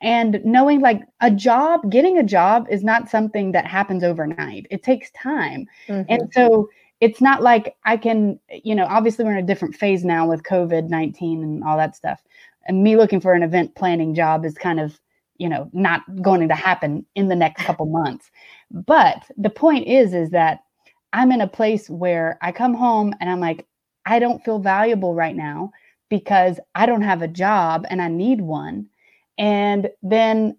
and 0.00 0.40
knowing 0.44 0.80
like 0.80 1.02
a 1.20 1.30
job 1.30 1.90
getting 1.90 2.18
a 2.18 2.22
job 2.22 2.66
is 2.70 2.84
not 2.84 3.08
something 3.08 3.52
that 3.52 3.66
happens 3.66 4.04
overnight 4.04 4.66
it 4.70 4.82
takes 4.82 5.10
time 5.10 5.66
mm-hmm. 5.88 6.02
and 6.08 6.30
so 6.32 6.68
it's 7.00 7.20
not 7.20 7.42
like 7.42 7.76
i 7.84 7.96
can 7.96 8.38
you 8.62 8.74
know 8.74 8.86
obviously 8.86 9.24
we're 9.24 9.32
in 9.32 9.44
a 9.44 9.46
different 9.46 9.74
phase 9.74 10.04
now 10.04 10.28
with 10.28 10.42
covid-19 10.42 11.42
and 11.42 11.64
all 11.64 11.76
that 11.76 11.96
stuff 11.96 12.22
and 12.66 12.82
me 12.82 12.96
looking 12.96 13.20
for 13.20 13.32
an 13.34 13.42
event 13.42 13.74
planning 13.74 14.14
job 14.14 14.44
is 14.44 14.54
kind 14.54 14.80
of 14.80 15.00
you 15.36 15.48
know 15.48 15.68
not 15.72 16.02
going 16.22 16.48
to 16.48 16.54
happen 16.54 17.04
in 17.14 17.28
the 17.28 17.36
next 17.36 17.64
couple 17.64 17.86
months 17.86 18.30
but 18.70 19.24
the 19.36 19.50
point 19.50 19.86
is 19.86 20.14
is 20.14 20.30
that 20.30 20.60
i'm 21.12 21.32
in 21.32 21.40
a 21.40 21.48
place 21.48 21.90
where 21.90 22.38
i 22.40 22.52
come 22.52 22.74
home 22.74 23.12
and 23.20 23.30
i'm 23.30 23.40
like 23.40 23.66
i 24.08 24.18
don't 24.18 24.44
feel 24.44 24.58
valuable 24.58 25.14
right 25.14 25.36
now 25.36 25.70
because 26.08 26.58
i 26.74 26.86
don't 26.86 27.02
have 27.02 27.22
a 27.22 27.28
job 27.28 27.86
and 27.90 28.02
i 28.02 28.08
need 28.08 28.40
one. 28.40 28.88
And 29.38 29.88
then 30.02 30.56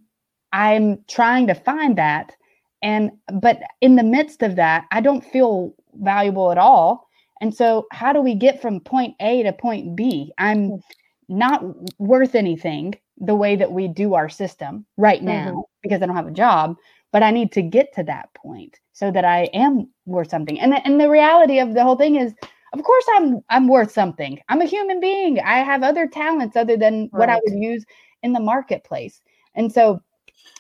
i'm 0.54 1.04
trying 1.08 1.48
to 1.48 1.54
find 1.54 1.98
that. 1.98 2.36
And 2.82 3.12
but 3.42 3.60
in 3.82 3.98
the 3.98 4.04
midst 4.04 4.42
of 4.44 4.56
that 4.56 4.86
i 4.92 5.02
don't 5.02 5.26
feel 5.26 5.74
valuable 5.96 6.52
at 6.52 6.58
all. 6.58 7.10
And 7.42 7.54
so 7.54 7.88
how 7.92 8.14
do 8.14 8.22
we 8.22 8.36
get 8.36 8.62
from 8.62 8.80
point 8.80 9.16
a 9.20 9.44
to 9.44 9.54
point 9.54 9.96
b? 9.96 10.32
I'm 10.38 10.82
not 11.28 11.64
worth 12.00 12.36
anything 12.36 12.96
the 13.18 13.36
way 13.36 13.56
that 13.56 13.72
we 13.72 13.88
do 13.88 14.14
our 14.14 14.30
system 14.30 14.86
right 14.98 15.22
now 15.22 15.50
mm-hmm. 15.50 15.60
because 15.84 16.02
i 16.02 16.06
don't 16.06 16.16
have 16.16 16.28
a 16.28 16.32
job 16.32 16.76
but 17.12 17.22
i 17.22 17.32
need 17.32 17.52
to 17.52 17.62
get 17.62 17.94
to 17.94 18.04
that 18.04 18.34
point 18.34 18.80
so 18.94 19.12
that 19.12 19.26
i 19.26 19.44
am 19.54 19.88
worth 20.06 20.30
something. 20.30 20.60
And 20.60 20.74
the, 20.74 20.86
and 20.86 21.00
the 21.00 21.10
reality 21.10 21.60
of 21.60 21.74
the 21.74 21.84
whole 21.84 21.96
thing 21.96 22.16
is 22.16 22.34
of 22.74 22.84
course 22.84 23.06
i'm 23.16 23.40
i'm 23.50 23.68
worth 23.68 23.92
something 23.92 24.40
i'm 24.50 24.62
a 24.62 24.66
human 24.66 25.00
being 25.00 25.40
i 25.40 25.58
have 25.58 25.84
other 25.84 26.08
talents 26.08 26.56
other 26.56 26.78
than 26.78 27.10
right. 27.12 27.20
what 27.20 27.30
i 27.30 27.40
would 27.46 27.58
use 27.58 27.86
in 28.24 28.34
the 28.34 28.40
marketplace. 28.40 29.22
And 29.56 29.72
so, 29.72 30.02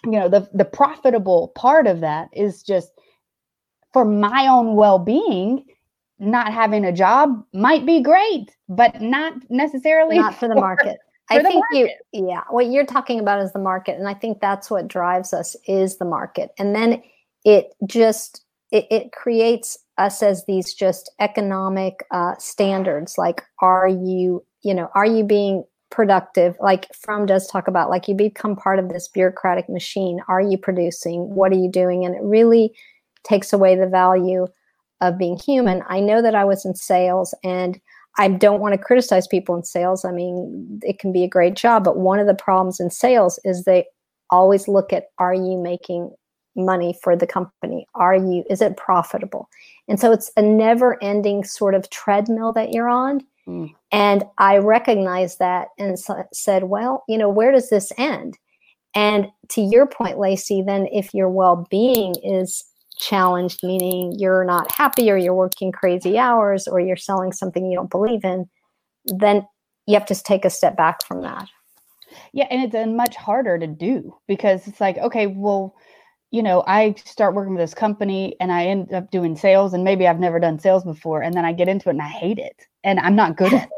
you 0.03 0.11
know, 0.11 0.29
the 0.29 0.49
the 0.53 0.65
profitable 0.65 1.49
part 1.55 1.87
of 1.87 2.01
that 2.01 2.29
is 2.33 2.63
just 2.63 2.91
for 3.91 4.05
my 4.05 4.47
own 4.47 4.75
well-being, 4.75 5.65
not 6.19 6.53
having 6.53 6.85
a 6.85 6.91
job 6.91 7.43
might 7.53 7.85
be 7.85 8.01
great, 8.01 8.55
but 8.67 9.01
not 9.01 9.33
necessarily 9.49 10.19
not 10.19 10.35
for 10.35 10.47
the 10.47 10.55
market. 10.67 10.97
I 11.31 11.43
think 11.43 11.63
market. 11.71 11.97
you, 12.11 12.27
yeah, 12.27 12.41
what 12.49 12.67
you're 12.67 12.85
talking 12.85 13.19
about 13.19 13.41
is 13.41 13.53
the 13.53 13.59
market. 13.59 13.97
And 13.99 14.07
I 14.07 14.15
think 14.15 14.39
that's 14.41 14.71
what 14.71 14.87
drives 14.87 15.31
us 15.31 15.55
is 15.67 15.97
the 15.97 16.05
market. 16.05 16.51
And 16.57 16.75
then 16.75 17.03
it 17.45 17.73
just, 17.85 18.43
it, 18.71 18.87
it 18.89 19.11
creates 19.11 19.77
us 19.99 20.23
as 20.23 20.45
these 20.45 20.73
just 20.73 21.11
economic 21.19 22.03
uh, 22.11 22.33
standards. 22.39 23.17
Like, 23.17 23.43
are 23.61 23.87
you, 23.87 24.43
you 24.63 24.73
know, 24.73 24.89
are 24.95 25.05
you 25.05 25.23
being 25.23 25.63
productive? 25.91 26.55
Like 26.59 26.87
Fromm 26.95 27.25
does 27.25 27.47
talk 27.47 27.67
about, 27.67 27.89
like 27.89 28.07
you 28.07 28.15
become 28.15 28.55
part 28.55 28.79
of 28.79 28.89
this 28.89 29.07
bureaucratic 29.07 29.69
machine. 29.69 30.19
Are 30.27 30.41
you 30.41 30.57
producing? 30.57 31.35
What 31.35 31.51
are 31.51 31.57
you 31.57 31.69
doing? 31.69 32.05
And 32.05 32.15
it 32.15 32.21
really 32.23 32.73
takes 33.23 33.51
away 33.53 33.75
the 33.75 33.87
value 33.87 34.47
of 35.01 35.17
being 35.17 35.37
human. 35.37 35.83
I 35.87 35.99
know 35.99 36.21
that 36.21 36.35
I 36.35 36.45
was 36.45 36.65
in 36.65 36.75
sales 36.75 37.33
and 37.43 37.79
I 38.17 38.27
don't 38.27 38.59
want 38.59 38.73
to 38.73 38.77
criticize 38.77 39.27
people 39.27 39.55
in 39.55 39.63
sales. 39.63 40.03
I 40.03 40.11
mean, 40.11 40.79
it 40.83 40.99
can 40.99 41.13
be 41.13 41.23
a 41.23 41.29
great 41.29 41.55
job, 41.55 41.83
but 41.83 41.97
one 41.97 42.19
of 42.19 42.27
the 42.27 42.33
problems 42.33 42.79
in 42.79 42.89
sales 42.89 43.39
is 43.43 43.63
they 43.63 43.85
always 44.29 44.67
look 44.67 44.93
at 44.93 45.05
are 45.17 45.33
you 45.33 45.57
making 45.57 46.11
money 46.55 46.97
for 47.01 47.15
the 47.15 47.27
company? 47.27 47.87
Are 47.95 48.15
you 48.15 48.43
is 48.49 48.61
it 48.61 48.77
profitable? 48.77 49.49
And 49.87 49.99
so 49.99 50.11
it's 50.11 50.31
a 50.37 50.41
never-ending 50.41 51.43
sort 51.43 51.75
of 51.75 51.89
treadmill 51.89 52.53
that 52.53 52.71
you're 52.71 52.89
on. 52.89 53.21
Mm. 53.47 53.73
And 53.91 54.23
I 54.37 54.57
recognized 54.57 55.39
that 55.39 55.69
and 55.77 55.97
so, 55.97 56.23
said, 56.31 56.65
well, 56.65 57.03
you 57.07 57.17
know, 57.17 57.29
where 57.29 57.51
does 57.51 57.69
this 57.69 57.91
end? 57.97 58.37
And 58.95 59.27
to 59.49 59.61
your 59.61 59.87
point, 59.87 60.19
Lacey, 60.19 60.61
then 60.61 60.87
if 60.91 61.13
your 61.13 61.29
well-being 61.29 62.15
is 62.23 62.65
challenged, 62.97 63.63
meaning 63.63 64.13
you're 64.17 64.43
not 64.43 64.71
happy 64.71 65.09
or 65.09 65.17
you're 65.17 65.33
working 65.33 65.71
crazy 65.71 66.17
hours 66.17 66.67
or 66.67 66.79
you're 66.79 66.97
selling 66.97 67.31
something 67.31 67.65
you 67.65 67.77
don't 67.77 67.89
believe 67.89 68.23
in, 68.23 68.49
then 69.05 69.47
you 69.87 69.93
have 69.93 70.05
to 70.07 70.23
take 70.23 70.45
a 70.45 70.49
step 70.49 70.75
back 70.75 71.03
from 71.05 71.21
that. 71.21 71.47
Yeah, 72.33 72.47
and 72.49 72.73
it's 72.73 72.89
much 72.89 73.15
harder 73.15 73.57
to 73.57 73.67
do 73.67 74.15
because 74.27 74.67
it's 74.67 74.81
like, 74.81 74.97
okay, 74.97 75.27
well, 75.27 75.75
you 76.31 76.43
know, 76.43 76.63
I 76.67 76.93
start 77.05 77.33
working 77.33 77.53
with 77.53 77.63
this 77.63 77.73
company 77.73 78.35
and 78.39 78.51
I 78.51 78.65
end 78.65 78.93
up 78.93 79.11
doing 79.11 79.35
sales, 79.35 79.73
and 79.73 79.83
maybe 79.83 80.07
I've 80.07 80.19
never 80.19 80.39
done 80.39 80.59
sales 80.59 80.83
before, 80.83 81.21
and 81.21 81.33
then 81.33 81.45
I 81.45 81.53
get 81.53 81.67
into 81.67 81.89
it 81.89 81.93
and 81.93 82.01
I 82.01 82.07
hate 82.07 82.39
it, 82.39 82.67
and 82.83 82.99
I'm 82.99 83.15
not 83.15 83.35
good 83.37 83.53
at 83.53 83.63
it. 83.63 83.69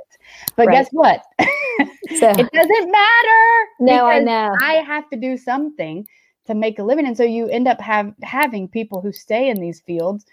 But 0.56 0.68
right. 0.68 0.76
guess 0.76 0.90
what? 0.92 1.24
so, 1.40 1.48
it 2.30 2.52
doesn't 2.52 2.92
matter. 2.92 3.38
No, 3.80 4.06
I 4.06 4.20
know. 4.20 4.56
I 4.62 4.76
have 4.76 5.10
to 5.10 5.18
do 5.18 5.38
something 5.38 6.06
to 6.46 6.54
make 6.54 6.78
a 6.78 6.84
living 6.84 7.08
and 7.08 7.18
so 7.18 7.24
you 7.24 7.48
end 7.48 7.68
up 7.68 7.80
have 7.80 8.14
having 8.24 8.68
people 8.68 9.02
who 9.02 9.12
stay 9.12 9.50
in 9.50 9.60
these 9.60 9.80
fields 9.82 10.26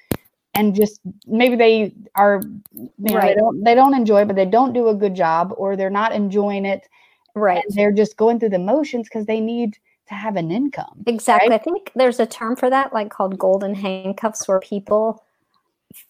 and 0.55 0.75
just 0.75 1.01
maybe 1.27 1.57
they 1.57 1.95
are 2.15 2.41
you 2.73 2.91
know, 2.99 3.15
right. 3.15 3.29
they 3.29 3.35
don't 3.35 3.65
they 3.65 3.75
don't 3.75 3.95
enjoy 3.95 4.25
but 4.25 4.37
they 4.37 4.47
don't 4.47 4.73
do 4.73 4.89
a 4.89 4.95
good 4.95 5.15
job 5.15 5.55
or 5.57 5.77
they're 5.77 5.91
not 5.91 6.13
enjoying 6.13 6.65
it 6.65 6.89
right 7.35 7.65
they're 7.71 7.93
just 7.93 8.17
going 8.17 8.41
through 8.41 8.49
the 8.49 8.59
motions 8.59 9.07
because 9.09 9.27
they 9.27 9.41
need 9.41 9.79
to 10.09 10.15
have 10.15 10.37
an 10.37 10.51
income 10.51 11.05
exactly 11.07 11.51
right? 11.51 11.61
i 11.61 11.63
think 11.63 11.91
there's 11.95 12.21
a 12.21 12.27
term 12.27 12.57
for 12.57 12.71
that 12.71 12.93
like 12.93 13.11
called 13.11 13.39
golden 13.39 13.75
handcuffs 13.75 14.49
where 14.49 14.61
people 14.61 15.25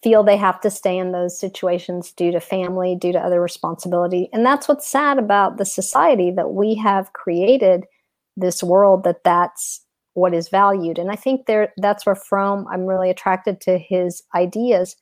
feel 0.03 0.23
they 0.23 0.37
have 0.37 0.59
to 0.59 0.69
stay 0.69 0.97
in 0.97 1.11
those 1.13 1.39
situations 1.39 2.11
due 2.11 2.31
to 2.31 2.39
family 2.39 2.95
due 2.95 3.11
to 3.11 3.19
other 3.19 3.41
responsibility 3.41 4.29
and 4.33 4.45
that's 4.45 4.67
what's 4.67 4.87
sad 4.87 5.17
about 5.17 5.57
the 5.57 5.65
society 5.65 6.31
that 6.31 6.51
we 6.53 6.75
have 6.75 7.13
created 7.13 7.85
this 8.35 8.63
world 8.63 9.03
that 9.03 9.23
that's 9.23 9.81
what 10.13 10.33
is 10.33 10.49
valued. 10.49 10.97
And 10.97 11.11
I 11.11 11.15
think 11.15 11.45
there 11.45 11.73
that's 11.77 12.05
where 12.05 12.15
Fromm 12.15 12.67
I'm 12.71 12.85
really 12.85 13.09
attracted 13.09 13.61
to 13.61 13.77
his 13.77 14.23
ideas 14.35 14.95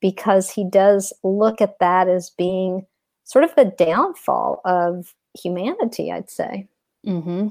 because 0.00 0.50
he 0.50 0.64
does 0.68 1.12
look 1.22 1.60
at 1.60 1.78
that 1.80 2.08
as 2.08 2.30
being 2.30 2.86
sort 3.24 3.44
of 3.44 3.54
the 3.54 3.72
downfall 3.76 4.60
of 4.64 5.14
humanity, 5.38 6.10
I'd 6.10 6.30
say. 6.30 6.66
Mm-hmm. 7.06 7.48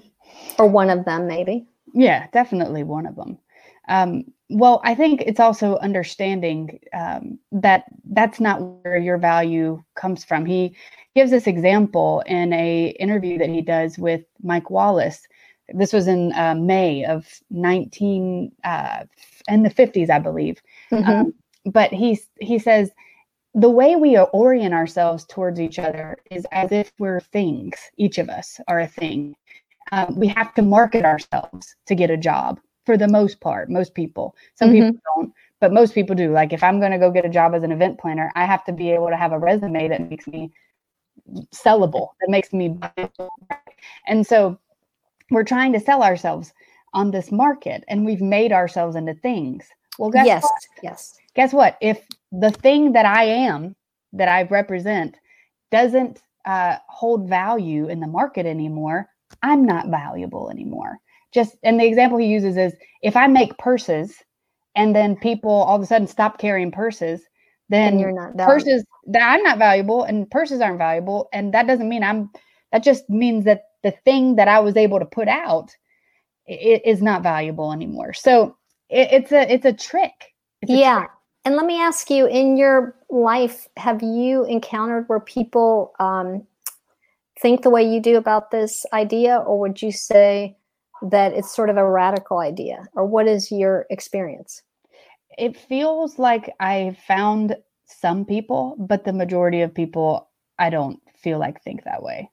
Or 0.57 0.67
one 0.67 0.89
of 0.89 1.05
them, 1.05 1.27
maybe. 1.27 1.67
Yeah, 1.93 2.27
definitely 2.31 2.83
one 2.83 3.05
of 3.05 3.15
them. 3.15 3.37
Um, 3.87 4.25
well, 4.49 4.81
I 4.83 4.95
think 4.95 5.21
it's 5.21 5.39
also 5.39 5.77
understanding 5.77 6.79
um, 6.93 7.39
that 7.51 7.85
that's 8.11 8.39
not 8.39 8.61
where 8.61 8.97
your 8.97 9.17
value 9.17 9.81
comes 9.95 10.23
from. 10.23 10.45
He 10.45 10.75
gives 11.15 11.31
this 11.31 11.47
example 11.47 12.23
in 12.25 12.53
a 12.53 12.95
interview 12.99 13.37
that 13.39 13.49
he 13.49 13.61
does 13.61 13.97
with 13.97 14.21
Mike 14.41 14.69
Wallace, 14.69 15.27
this 15.73 15.93
was 15.93 16.07
in 16.07 16.33
uh, 16.33 16.55
May 16.55 17.05
of 17.05 17.27
19 17.49 18.51
uh, 18.63 19.03
in 19.47 19.63
the 19.63 19.69
50s, 19.69 20.09
I 20.09 20.19
believe. 20.19 20.61
Mm-hmm. 20.91 21.09
Um, 21.09 21.33
but 21.65 21.91
he 21.91 22.19
he 22.39 22.57
says 22.57 22.89
the 23.53 23.69
way 23.69 23.95
we 23.95 24.17
orient 24.17 24.73
ourselves 24.73 25.25
towards 25.25 25.59
each 25.59 25.79
other 25.79 26.17
is 26.31 26.45
as 26.51 26.71
if 26.71 26.91
we're 26.99 27.19
things. 27.19 27.75
Each 27.97 28.17
of 28.17 28.29
us 28.29 28.59
are 28.67 28.79
a 28.79 28.87
thing. 28.87 29.35
Um, 29.91 30.15
we 30.15 30.27
have 30.27 30.53
to 30.55 30.61
market 30.61 31.05
ourselves 31.05 31.75
to 31.87 31.95
get 31.95 32.09
a 32.09 32.17
job 32.17 32.59
for 32.85 32.97
the 32.97 33.07
most 33.07 33.39
part. 33.39 33.69
Most 33.69 33.93
people, 33.93 34.35
some 34.55 34.69
mm-hmm. 34.69 34.87
people 34.87 35.01
don't, 35.15 35.33
but 35.59 35.73
most 35.73 35.93
people 35.93 36.15
do. 36.15 36.31
Like 36.31 36.53
if 36.53 36.63
I'm 36.63 36.79
going 36.79 36.91
to 36.91 36.97
go 36.97 37.11
get 37.11 37.25
a 37.25 37.29
job 37.29 37.53
as 37.53 37.63
an 37.63 37.71
event 37.71 37.99
planner, 37.99 38.31
I 38.35 38.45
have 38.45 38.63
to 38.65 38.71
be 38.71 38.91
able 38.91 39.09
to 39.09 39.17
have 39.17 39.31
a 39.31 39.39
resume 39.39 39.87
that 39.87 40.09
makes 40.09 40.27
me 40.27 40.51
sellable, 41.53 42.09
that 42.21 42.29
makes 42.29 42.53
me. 42.53 42.79
And 44.07 44.25
so 44.25 44.59
we're 45.31 45.43
trying 45.43 45.73
to 45.73 45.79
sell 45.79 46.03
ourselves 46.03 46.53
on 46.93 47.11
this 47.11 47.31
market 47.31 47.83
and 47.87 48.05
we've 48.05 48.21
made 48.21 48.51
ourselves 48.51 48.95
into 48.95 49.13
things. 49.13 49.67
Well, 49.97 50.09
guess 50.09 50.25
yes, 50.25 50.43
what? 50.43 50.61
yes. 50.81 51.19
Guess 51.35 51.53
what? 51.53 51.77
If 51.81 52.01
the 52.31 52.51
thing 52.51 52.93
that 52.93 53.05
I 53.05 53.25
am, 53.25 53.75
that 54.13 54.27
I 54.27 54.43
represent, 54.43 55.17
doesn't 55.71 56.21
uh, 56.45 56.77
hold 56.87 57.29
value 57.29 57.87
in 57.87 57.99
the 57.99 58.07
market 58.07 58.45
anymore, 58.45 59.07
I'm 59.43 59.65
not 59.65 59.87
valuable 59.87 60.49
anymore. 60.49 60.97
Just 61.31 61.57
and 61.63 61.79
the 61.79 61.85
example 61.85 62.17
he 62.17 62.27
uses 62.27 62.57
is 62.57 62.73
if 63.01 63.15
I 63.15 63.27
make 63.27 63.57
purses 63.57 64.15
and 64.75 64.95
then 64.95 65.15
people 65.15 65.51
all 65.51 65.75
of 65.75 65.81
a 65.81 65.85
sudden 65.85 66.07
stop 66.07 66.39
carrying 66.39 66.71
purses, 66.71 67.21
then 67.69 67.93
and 67.93 68.01
you're 68.01 68.11
not 68.11 68.33
valuable. 68.35 68.45
purses 68.53 68.85
that 69.07 69.21
I'm 69.21 69.43
not 69.43 69.57
valuable 69.57 70.03
and 70.03 70.29
purses 70.29 70.61
aren't 70.61 70.77
valuable, 70.79 71.29
and 71.33 71.53
that 71.53 71.67
doesn't 71.67 71.89
mean 71.89 72.03
I'm. 72.03 72.29
That 72.71 72.83
just 72.83 73.09
means 73.09 73.45
that 73.45 73.63
the 73.83 73.91
thing 73.91 74.35
that 74.35 74.47
I 74.47 74.59
was 74.59 74.75
able 74.75 74.99
to 74.99 75.05
put 75.05 75.27
out 75.27 75.75
is 76.47 77.01
not 77.01 77.23
valuable 77.23 77.71
anymore. 77.71 78.13
So 78.13 78.57
it, 78.89 79.09
it's 79.11 79.31
a 79.31 79.51
it's 79.51 79.65
a 79.65 79.73
trick. 79.73 80.33
It's 80.61 80.71
a 80.71 80.75
yeah. 80.75 80.99
Trick. 80.99 81.09
And 81.45 81.55
let 81.55 81.65
me 81.65 81.81
ask 81.81 82.09
you, 82.09 82.27
in 82.27 82.57
your 82.57 82.95
life, 83.09 83.67
have 83.77 84.03
you 84.03 84.43
encountered 84.45 85.07
where 85.07 85.21
people 85.21 85.93
um, 85.99 86.45
think 87.41 87.61
the 87.61 87.69
way 87.69 87.83
you 87.83 88.01
do 88.01 88.17
about 88.17 88.51
this 88.51 88.85
idea, 88.93 89.37
or 89.37 89.59
would 89.59 89.81
you 89.81 89.91
say 89.91 90.57
that 91.01 91.33
it's 91.33 91.55
sort 91.55 91.69
of 91.69 91.77
a 91.77 91.89
radical 91.89 92.39
idea, 92.39 92.83
or 92.93 93.05
what 93.05 93.27
is 93.27 93.51
your 93.51 93.85
experience? 93.89 94.61
It 95.37 95.55
feels 95.55 96.19
like 96.19 96.53
I 96.59 96.97
found 97.07 97.55
some 97.85 98.25
people, 98.25 98.75
but 98.77 99.05
the 99.05 99.13
majority 99.13 99.61
of 99.61 99.73
people 99.73 100.29
I 100.57 100.69
don't 100.69 100.99
feel 101.15 101.39
like 101.39 101.63
think 101.63 101.83
that 101.85 102.03
way. 102.03 102.29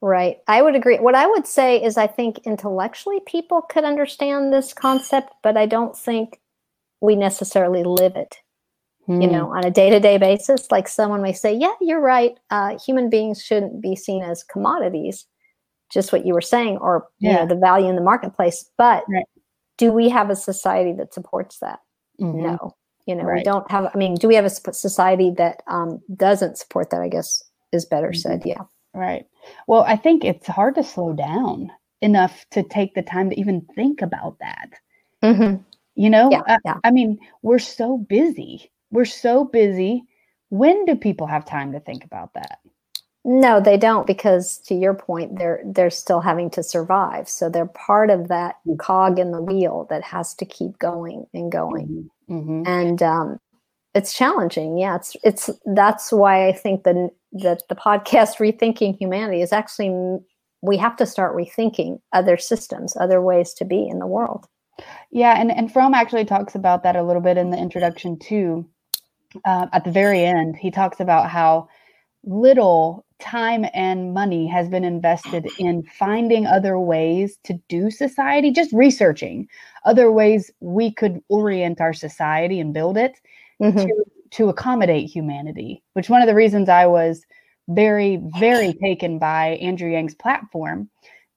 Right. 0.00 0.38
I 0.46 0.62
would 0.62 0.74
agree. 0.74 0.98
What 0.98 1.14
I 1.14 1.26
would 1.26 1.46
say 1.46 1.82
is 1.82 1.96
I 1.96 2.06
think 2.06 2.38
intellectually 2.44 3.20
people 3.26 3.62
could 3.62 3.84
understand 3.84 4.52
this 4.52 4.72
concept, 4.72 5.32
but 5.42 5.56
I 5.56 5.66
don't 5.66 5.96
think 5.96 6.40
we 7.00 7.16
necessarily 7.16 7.82
live 7.82 8.14
it. 8.14 8.36
Hmm. 9.06 9.20
You 9.20 9.30
know, 9.30 9.54
on 9.54 9.64
a 9.64 9.70
day-to-day 9.70 10.18
basis, 10.18 10.70
like 10.70 10.88
someone 10.88 11.20
may 11.20 11.32
say, 11.32 11.54
"Yeah, 11.54 11.74
you're 11.80 12.00
right. 12.00 12.38
Uh, 12.50 12.78
human 12.78 13.10
beings 13.10 13.42
shouldn't 13.42 13.82
be 13.82 13.96
seen 13.96 14.22
as 14.22 14.42
commodities." 14.42 15.26
Just 15.92 16.12
what 16.12 16.24
you 16.24 16.32
were 16.32 16.40
saying, 16.40 16.78
or 16.78 17.06
yeah. 17.20 17.30
you 17.30 17.36
know, 17.38 17.46
the 17.46 17.60
value 17.60 17.88
in 17.88 17.96
the 17.96 18.02
marketplace. 18.02 18.68
But 18.78 19.04
right. 19.08 19.26
do 19.76 19.92
we 19.92 20.08
have 20.08 20.30
a 20.30 20.36
society 20.36 20.92
that 20.94 21.12
supports 21.12 21.58
that? 21.58 21.80
Mm-hmm. 22.20 22.42
No. 22.42 22.74
You 23.06 23.14
know, 23.14 23.24
right. 23.24 23.38
we 23.38 23.44
don't 23.44 23.70
have. 23.70 23.90
I 23.94 23.98
mean, 23.98 24.14
do 24.14 24.26
we 24.26 24.34
have 24.34 24.46
a 24.46 24.50
society 24.50 25.32
that 25.36 25.62
um, 25.66 26.00
doesn't 26.16 26.56
support 26.56 26.88
that? 26.90 27.02
I 27.02 27.08
guess 27.08 27.42
is 27.72 27.84
better 27.84 28.08
mm-hmm. 28.08 28.18
said. 28.18 28.42
Yeah. 28.46 28.62
Right. 28.94 29.26
Well, 29.66 29.82
I 29.82 29.96
think 29.96 30.24
it's 30.24 30.46
hard 30.46 30.76
to 30.76 30.84
slow 30.84 31.12
down 31.12 31.70
enough 32.00 32.46
to 32.52 32.62
take 32.62 32.94
the 32.94 33.02
time 33.02 33.28
to 33.30 33.38
even 33.38 33.66
think 33.74 34.00
about 34.00 34.38
that. 34.38 34.70
Mm-hmm. 35.22 35.62
You 35.96 36.10
know, 36.10 36.28
yeah, 36.30 36.42
uh, 36.46 36.58
yeah. 36.64 36.78
I 36.82 36.90
mean, 36.90 37.18
we're 37.42 37.58
so 37.58 37.98
busy. 37.98 38.70
We're 38.94 39.04
so 39.04 39.44
busy. 39.44 40.04
When 40.50 40.84
do 40.84 40.94
people 40.94 41.26
have 41.26 41.44
time 41.44 41.72
to 41.72 41.80
think 41.80 42.04
about 42.04 42.32
that? 42.34 42.60
No, 43.24 43.58
they 43.58 43.76
don't 43.76 44.06
because 44.06 44.58
to 44.66 44.74
your 44.74 44.94
point, 44.94 45.36
they're 45.38 45.62
they're 45.66 45.90
still 45.90 46.20
having 46.20 46.48
to 46.50 46.62
survive. 46.62 47.28
So 47.28 47.48
they're 47.48 47.66
part 47.66 48.10
of 48.10 48.28
that 48.28 48.56
mm. 48.66 48.78
cog 48.78 49.18
in 49.18 49.32
the 49.32 49.42
wheel 49.42 49.86
that 49.90 50.04
has 50.04 50.32
to 50.34 50.44
keep 50.44 50.78
going 50.78 51.26
and 51.34 51.50
going. 51.50 52.08
Mm-hmm. 52.28 52.34
Mm-hmm. 52.34 52.62
And 52.66 53.02
um, 53.02 53.40
it's 53.94 54.12
challenging. 54.12 54.78
Yeah, 54.78 54.94
it's 54.94 55.16
it's 55.24 55.50
that's 55.74 56.12
why 56.12 56.46
I 56.46 56.52
think 56.52 56.84
the 56.84 57.10
that 57.32 57.62
the 57.68 57.74
podcast 57.74 58.36
rethinking 58.38 58.96
humanity 58.96 59.42
is 59.42 59.52
actually 59.52 60.18
we 60.62 60.76
have 60.76 60.96
to 60.98 61.06
start 61.06 61.34
rethinking 61.34 62.00
other 62.12 62.36
systems, 62.36 62.96
other 62.96 63.20
ways 63.20 63.54
to 63.54 63.64
be 63.64 63.88
in 63.88 63.98
the 63.98 64.06
world. 64.06 64.46
Yeah, 65.10 65.40
and 65.40 65.50
and 65.50 65.72
Fromm 65.72 65.94
actually 65.94 66.26
talks 66.26 66.54
about 66.54 66.84
that 66.84 66.94
a 66.94 67.02
little 67.02 67.22
bit 67.22 67.38
in 67.38 67.50
the 67.50 67.58
introduction 67.58 68.18
too. 68.18 68.68
Uh, 69.44 69.66
at 69.72 69.84
the 69.84 69.90
very 69.90 70.24
end, 70.24 70.56
he 70.56 70.70
talks 70.70 71.00
about 71.00 71.28
how 71.28 71.68
little 72.24 73.04
time 73.18 73.64
and 73.72 74.12
money 74.12 74.46
has 74.46 74.68
been 74.68 74.84
invested 74.84 75.48
in 75.58 75.82
finding 75.82 76.46
other 76.46 76.78
ways 76.78 77.38
to 77.44 77.54
do 77.68 77.90
society, 77.90 78.50
just 78.50 78.72
researching 78.72 79.48
other 79.84 80.10
ways 80.10 80.50
we 80.60 80.92
could 80.92 81.22
orient 81.28 81.80
our 81.80 81.92
society 81.92 82.60
and 82.60 82.74
build 82.74 82.96
it 82.96 83.14
mm-hmm. 83.62 83.78
to, 83.78 84.04
to 84.30 84.48
accommodate 84.48 85.08
humanity, 85.08 85.82
which 85.94 86.10
one 86.10 86.20
of 86.20 86.26
the 86.26 86.34
reasons 86.34 86.68
I 86.68 86.86
was 86.86 87.24
very, 87.68 88.20
very 88.38 88.74
taken 88.74 89.18
by 89.18 89.58
Andrew 89.62 89.90
Yang's 89.90 90.14
platform 90.14 90.88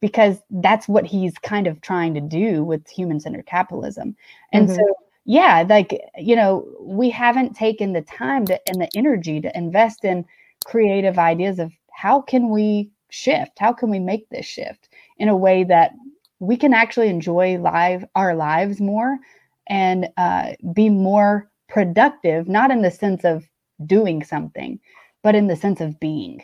because 0.02 0.38
that's 0.50 0.88
what 0.88 1.06
he's 1.06 1.38
kind 1.40 1.68
of 1.68 1.82
trying 1.82 2.14
to 2.14 2.22
do 2.22 2.64
with 2.64 2.88
human 2.88 3.20
centered 3.20 3.46
capitalism. 3.46 4.16
And 4.52 4.68
mm-hmm. 4.68 4.76
so, 4.76 4.96
yeah, 5.28 5.66
like, 5.68 5.94
you 6.18 6.38
know, 6.38 6.66
we 6.80 7.10
haven't 7.10 7.54
taken 7.54 7.92
the 7.92 8.02
time 8.02 8.46
to, 8.46 8.60
and 8.70 8.82
the 8.82 8.90
energy 8.96 9.42
to 9.42 9.58
invest 9.58 10.06
in 10.06 10.26
creative 10.66 11.20
ideas 11.20 11.60
of 11.60 11.74
how 11.92 12.22
can 12.22 12.50
we 12.50 12.90
shift? 13.10 13.60
How 13.60 13.74
can 13.74 13.90
we 13.90 14.00
make 14.00 14.30
this 14.30 14.46
shift 14.46 14.88
in 15.18 15.28
a 15.28 15.36
way 15.36 15.66
that 15.66 15.92
we 16.40 16.56
can 16.56 16.74
actually 16.74 17.10
enjoy 17.10 17.58
live 17.58 18.06
our 18.16 18.36
lives 18.36 18.80
more 18.80 19.18
and 19.68 20.08
uh, 20.16 20.54
be 20.74 20.90
more 20.90 21.52
productive, 21.68 22.48
not 22.48 22.72
in 22.72 22.82
the 22.82 22.92
sense 22.92 23.26
of 23.26 23.46
doing 23.86 24.24
something, 24.24 24.80
but 25.24 25.36
in 25.36 25.48
the 25.48 25.58
sense 25.58 25.82
of 25.82 26.00
being. 26.00 26.42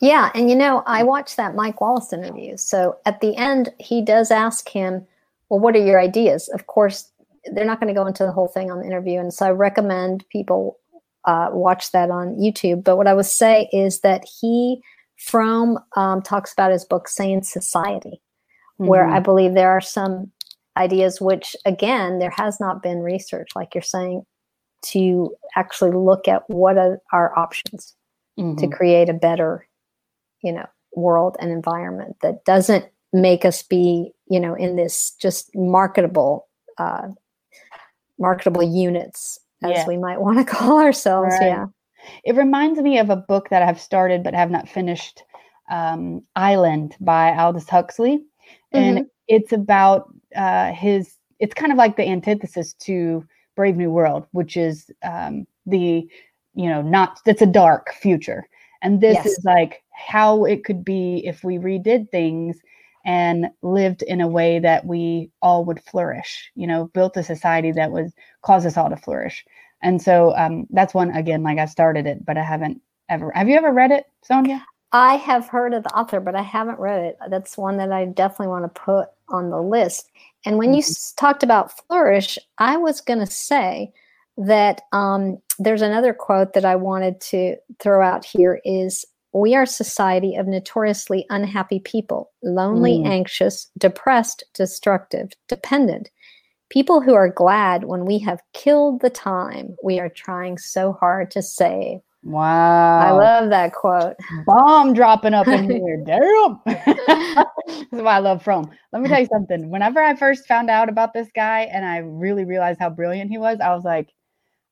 Yeah, 0.00 0.30
and 0.34 0.48
you 0.48 0.56
know, 0.56 0.82
I 0.86 1.02
watched 1.02 1.36
that 1.36 1.54
Mike 1.54 1.82
Wallace 1.82 2.14
interview. 2.14 2.56
So 2.56 2.96
at 3.04 3.20
the 3.20 3.36
end, 3.36 3.74
he 3.78 4.00
does 4.00 4.30
ask 4.30 4.70
him, 4.70 5.06
"Well, 5.50 5.60
what 5.60 5.76
are 5.76 5.84
your 5.84 6.00
ideas?" 6.00 6.48
Of 6.48 6.66
course, 6.66 7.10
they're 7.52 7.64
not 7.64 7.80
going 7.80 7.92
to 7.92 7.98
go 7.98 8.06
into 8.06 8.24
the 8.24 8.32
whole 8.32 8.48
thing 8.48 8.70
on 8.70 8.80
the 8.80 8.86
interview, 8.86 9.18
and 9.18 9.32
so 9.32 9.46
I 9.46 9.50
recommend 9.50 10.24
people 10.30 10.78
uh, 11.24 11.48
watch 11.52 11.92
that 11.92 12.10
on 12.10 12.36
YouTube. 12.36 12.84
But 12.84 12.96
what 12.96 13.06
I 13.06 13.14
would 13.14 13.26
say 13.26 13.68
is 13.72 14.00
that 14.00 14.24
he, 14.40 14.80
Fromm 15.16 15.78
um, 15.96 16.22
talks 16.22 16.52
about 16.52 16.72
his 16.72 16.84
book 16.84 17.08
Sane 17.08 17.42
Society, 17.42 18.20
mm-hmm. 18.80 18.86
where 18.86 19.06
I 19.06 19.20
believe 19.20 19.54
there 19.54 19.70
are 19.70 19.80
some 19.80 20.30
ideas 20.76 21.20
which, 21.20 21.56
again, 21.64 22.18
there 22.18 22.34
has 22.36 22.58
not 22.60 22.82
been 22.82 22.98
research, 23.00 23.50
like 23.54 23.74
you're 23.74 23.82
saying, 23.82 24.24
to 24.82 25.34
actually 25.56 25.92
look 25.92 26.28
at 26.28 26.42
what 26.48 26.76
are 26.76 27.00
our 27.12 27.36
options 27.38 27.94
mm-hmm. 28.38 28.58
to 28.58 28.68
create 28.68 29.08
a 29.08 29.14
better, 29.14 29.66
you 30.42 30.52
know, 30.52 30.66
world 30.94 31.36
and 31.40 31.50
environment 31.50 32.16
that 32.22 32.44
doesn't 32.44 32.84
make 33.12 33.44
us 33.44 33.62
be, 33.62 34.12
you 34.28 34.40
know, 34.40 34.54
in 34.54 34.76
this 34.76 35.14
just 35.20 35.50
marketable, 35.54 36.48
uh, 36.78 37.08
marketable 38.18 38.62
units 38.62 39.38
as 39.62 39.70
yeah. 39.70 39.86
we 39.86 39.96
might 39.96 40.20
want 40.20 40.38
to 40.38 40.44
call 40.54 40.78
ourselves. 40.78 41.34
Right. 41.40 41.48
Yeah. 41.48 41.66
It 42.24 42.36
reminds 42.36 42.78
me 42.80 42.98
of 42.98 43.10
a 43.10 43.16
book 43.16 43.48
that 43.48 43.62
I 43.62 43.66
have 43.66 43.80
started 43.80 44.22
but 44.22 44.34
have 44.34 44.50
not 44.50 44.68
finished 44.68 45.22
um, 45.70 46.22
Island 46.36 46.96
by 47.00 47.34
Aldous 47.34 47.68
Huxley. 47.68 48.22
And 48.72 48.98
mm-hmm. 48.98 49.06
it's 49.28 49.52
about 49.52 50.12
uh, 50.36 50.72
his, 50.72 51.16
it's 51.38 51.54
kind 51.54 51.72
of 51.72 51.78
like 51.78 51.96
the 51.96 52.06
antithesis 52.06 52.74
to 52.80 53.24
Brave 53.56 53.76
New 53.76 53.90
World, 53.90 54.26
which 54.32 54.56
is 54.56 54.90
um, 55.02 55.46
the, 55.64 56.06
you 56.54 56.68
know, 56.68 56.82
not, 56.82 57.20
that's 57.24 57.42
a 57.42 57.46
dark 57.46 57.94
future. 57.94 58.46
And 58.82 59.00
this 59.00 59.14
yes. 59.14 59.26
is 59.26 59.40
like 59.44 59.82
how 59.92 60.44
it 60.44 60.64
could 60.64 60.84
be 60.84 61.22
if 61.24 61.42
we 61.42 61.56
redid 61.56 62.10
things 62.10 62.58
and 63.04 63.46
lived 63.62 64.02
in 64.02 64.20
a 64.20 64.28
way 64.28 64.58
that 64.58 64.86
we 64.86 65.30
all 65.42 65.64
would 65.64 65.82
flourish, 65.82 66.50
you 66.54 66.66
know, 66.66 66.86
built 66.94 67.16
a 67.16 67.22
society 67.22 67.72
that 67.72 67.92
would 67.92 68.10
cause 68.42 68.64
us 68.64 68.76
all 68.76 68.88
to 68.88 68.96
flourish. 68.96 69.44
And 69.82 70.00
so 70.00 70.34
um, 70.36 70.66
that's 70.70 70.94
one, 70.94 71.10
again, 71.10 71.42
like 71.42 71.58
I 71.58 71.66
started 71.66 72.06
it, 72.06 72.24
but 72.24 72.38
I 72.38 72.42
haven't 72.42 72.80
ever. 73.10 73.30
Have 73.32 73.48
you 73.48 73.56
ever 73.56 73.72
read 73.72 73.90
it, 73.90 74.06
Sonia? 74.22 74.64
I 74.92 75.16
have 75.16 75.48
heard 75.48 75.74
of 75.74 75.82
the 75.82 75.94
author, 75.94 76.20
but 76.20 76.34
I 76.34 76.42
haven't 76.42 76.78
read 76.78 77.02
it. 77.02 77.18
That's 77.28 77.58
one 77.58 77.76
that 77.78 77.92
I 77.92 78.06
definitely 78.06 78.46
want 78.46 78.64
to 78.64 78.80
put 78.80 79.08
on 79.28 79.50
the 79.50 79.60
list. 79.60 80.10
And 80.46 80.56
when 80.56 80.70
mm-hmm. 80.70 80.76
you 80.76 80.94
talked 81.16 81.42
about 81.42 81.76
flourish, 81.86 82.38
I 82.58 82.76
was 82.76 83.00
going 83.00 83.18
to 83.18 83.26
say 83.26 83.92
that 84.36 84.82
um, 84.92 85.38
there's 85.58 85.82
another 85.82 86.14
quote 86.14 86.54
that 86.54 86.64
I 86.64 86.76
wanted 86.76 87.20
to 87.22 87.56
throw 87.80 88.06
out 88.06 88.24
here 88.24 88.60
is 88.64 89.04
we 89.34 89.54
are 89.54 89.62
a 89.62 89.66
society 89.66 90.36
of 90.36 90.46
notoriously 90.46 91.26
unhappy 91.28 91.80
people, 91.80 92.30
lonely, 92.42 92.98
mm. 92.98 93.06
anxious, 93.06 93.70
depressed, 93.76 94.44
destructive, 94.54 95.30
dependent. 95.48 96.10
People 96.70 97.00
who 97.00 97.14
are 97.14 97.28
glad 97.28 97.84
when 97.84 98.04
we 98.04 98.18
have 98.20 98.40
killed 98.52 99.00
the 99.00 99.10
time 99.10 99.76
we 99.82 99.98
are 99.98 100.08
trying 100.08 100.56
so 100.56 100.92
hard 100.92 101.30
to 101.32 101.42
save. 101.42 101.98
Wow. 102.22 103.00
I 103.00 103.10
love 103.10 103.50
that 103.50 103.74
quote. 103.74 104.16
Bomb 104.46 104.94
dropping 104.94 105.34
up 105.34 105.46
in 105.46 105.70
here. 105.70 106.02
Damn. 106.06 106.60
this 106.64 107.86
is 107.92 108.02
why 108.02 108.16
I 108.16 108.18
love 108.20 108.42
Fromm. 108.42 108.70
Let 108.92 109.02
me 109.02 109.08
tell 109.08 109.20
you 109.20 109.28
something. 109.30 109.68
Whenever 109.68 110.00
I 110.00 110.16
first 110.16 110.46
found 110.46 110.70
out 110.70 110.88
about 110.88 111.12
this 111.12 111.28
guy 111.34 111.62
and 111.62 111.84
I 111.84 111.98
really 111.98 112.44
realized 112.44 112.80
how 112.80 112.88
brilliant 112.88 113.30
he 113.30 113.38
was, 113.38 113.58
I 113.60 113.74
was 113.74 113.84
like, 113.84 114.10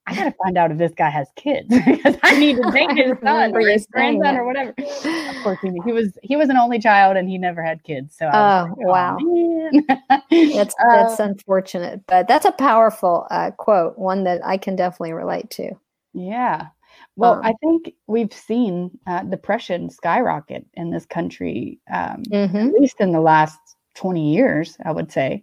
I 0.07 0.15
gotta 0.15 0.35
find 0.43 0.59
out 0.59 0.73
if 0.73 0.79
this 0.79 0.93
guy 0.97 1.11
has 1.11 1.29
kids 1.37 1.69
because 1.87 2.17
I 2.23 2.39
need 2.39 2.57
to 2.57 2.71
date 2.71 2.91
his 2.97 3.19
son 3.23 3.55
or 3.55 3.61
his 3.61 3.87
grandson 3.87 4.37
or 4.37 4.45
whatever. 4.45 4.75
Of 4.79 5.43
course, 5.43 5.59
he, 5.63 5.71
he, 5.85 5.93
was 5.93 6.19
he 6.23 6.37
was 6.37 6.49
an 6.49 6.57
only 6.57 6.79
child 6.79 7.17
and 7.17 7.29
he 7.29 7.39
never 7.39 7.63
had 7.63 7.83
kids. 7.85 8.17
So 8.17 8.27
oh 8.33 8.75
like, 8.77 8.87
wow, 8.87 9.17
that's 10.31 10.75
that's 10.79 11.21
uh, 11.21 11.25
unfortunate, 11.25 12.01
but 12.07 12.27
that's 12.27 12.47
a 12.47 12.53
powerful 12.53 13.27
uh, 13.31 13.53
quote, 13.53 13.97
one 13.97 14.25
that 14.25 14.45
I 14.45 14.57
can 14.57 14.77
definitely 14.77 15.13
relate 15.13 15.51
to. 15.51 15.73
Yeah. 16.15 16.67
Well, 17.17 17.35
um, 17.35 17.41
I 17.45 17.55
think 17.63 17.93
we've 18.07 18.33
seen 18.33 18.91
uh, 19.07 19.23
depression 19.25 19.91
skyrocket 19.91 20.67
in 20.75 20.91
this 20.91 21.07
country, 21.07 21.79
um, 21.93 22.23
mm-hmm. 22.31 22.57
at 22.57 22.73
least 22.73 22.97
in 23.01 23.13
the 23.13 23.21
last 23.21 23.59
20 23.95 24.35
years, 24.35 24.77
I 24.85 24.93
would 24.93 25.13
say. 25.13 25.43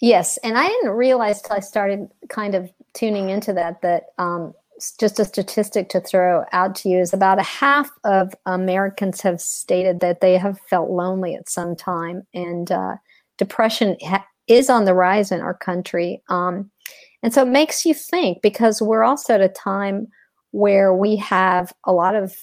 Yes. 0.00 0.38
And 0.38 0.58
I 0.58 0.66
didn't 0.66 0.92
realize 0.92 1.42
till 1.42 1.56
I 1.56 1.60
started 1.60 2.08
kind 2.28 2.54
of 2.54 2.70
tuning 2.94 3.30
into 3.30 3.52
that 3.52 3.82
that 3.82 4.06
um, 4.18 4.54
just 4.98 5.18
a 5.18 5.24
statistic 5.24 5.88
to 5.90 6.00
throw 6.00 6.44
out 6.52 6.74
to 6.74 6.88
you 6.88 6.98
is 6.98 7.12
about 7.12 7.38
a 7.38 7.42
half 7.42 7.90
of 8.04 8.34
Americans 8.46 9.20
have 9.20 9.40
stated 9.40 10.00
that 10.00 10.20
they 10.20 10.38
have 10.38 10.58
felt 10.68 10.90
lonely 10.90 11.34
at 11.34 11.50
some 11.50 11.76
time, 11.76 12.26
and 12.32 12.72
uh, 12.72 12.96
depression 13.36 13.96
ha- 14.02 14.26
is 14.48 14.70
on 14.70 14.84
the 14.84 14.94
rise 14.94 15.30
in 15.30 15.40
our 15.40 15.54
country. 15.54 16.22
Um, 16.28 16.70
and 17.22 17.34
so 17.34 17.42
it 17.42 17.48
makes 17.48 17.84
you 17.84 17.92
think 17.92 18.40
because 18.42 18.80
we're 18.80 19.04
also 19.04 19.34
at 19.34 19.42
a 19.42 19.48
time 19.48 20.08
where 20.52 20.94
we 20.94 21.16
have 21.16 21.72
a 21.84 21.92
lot 21.92 22.14
of 22.14 22.34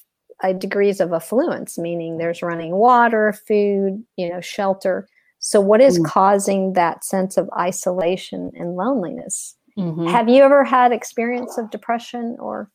uh, 0.44 0.54
degrees 0.54 1.00
of 1.00 1.14
affluence, 1.14 1.78
meaning 1.78 2.18
there's 2.18 2.44
running 2.44 2.76
water, 2.76 3.34
food, 3.48 4.04
you 4.16 4.30
know, 4.30 4.40
shelter. 4.42 5.08
So, 5.40 5.62
what 5.62 5.82
is 5.82 6.00
mm. 6.00 6.06
causing 6.06 6.74
that 6.74 7.04
sense 7.04 7.38
of 7.38 7.50
isolation 7.58 8.52
and 8.56 8.76
loneliness? 8.76 9.56
Mm-hmm. 9.78 10.08
Have 10.08 10.28
you 10.28 10.44
ever 10.44 10.64
had 10.64 10.92
experience 10.92 11.58
of 11.58 11.70
depression 11.70 12.36
or 12.40 12.72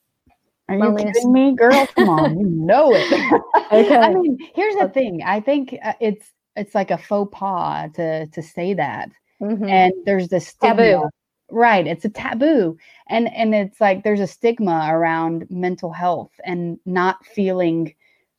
are 0.69 0.77
you 0.77 0.97
kidding 0.97 1.33
me, 1.33 1.55
girl? 1.55 1.87
Come 1.97 2.09
on, 2.09 2.39
you 2.39 2.47
know 2.51 2.95
it. 2.95 3.13
okay. 3.73 3.97
I 3.97 4.15
mean, 4.15 4.39
here's 4.55 4.77
the 4.77 4.89
thing. 4.89 5.23
I 5.25 5.41
think 5.41 5.77
uh, 5.83 5.95
it's 6.01 6.33
it's 6.57 6.75
like 6.75 6.91
a 6.91 6.99
faux 6.99 7.31
pas 7.37 7.91
to 7.95 8.27
to 8.27 8.43
say 8.43 8.75
that, 8.75 9.11
mm-hmm. 9.41 9.65
and 9.65 9.93
there's 10.05 10.29
this 10.29 10.49
stigma. 10.49 10.77
taboo. 10.77 11.11
Right, 11.51 11.87
it's 11.87 12.05
a 12.05 12.09
taboo, 12.09 12.79
and 13.09 13.31
and 13.35 13.55
it's 13.55 13.81
like 13.81 14.05
there's 14.05 14.21
a 14.21 14.27
stigma 14.27 14.89
around 14.91 15.47
mental 15.51 15.93
health 15.93 16.33
and 16.45 16.79
not 16.87 17.27
feeling 17.27 17.95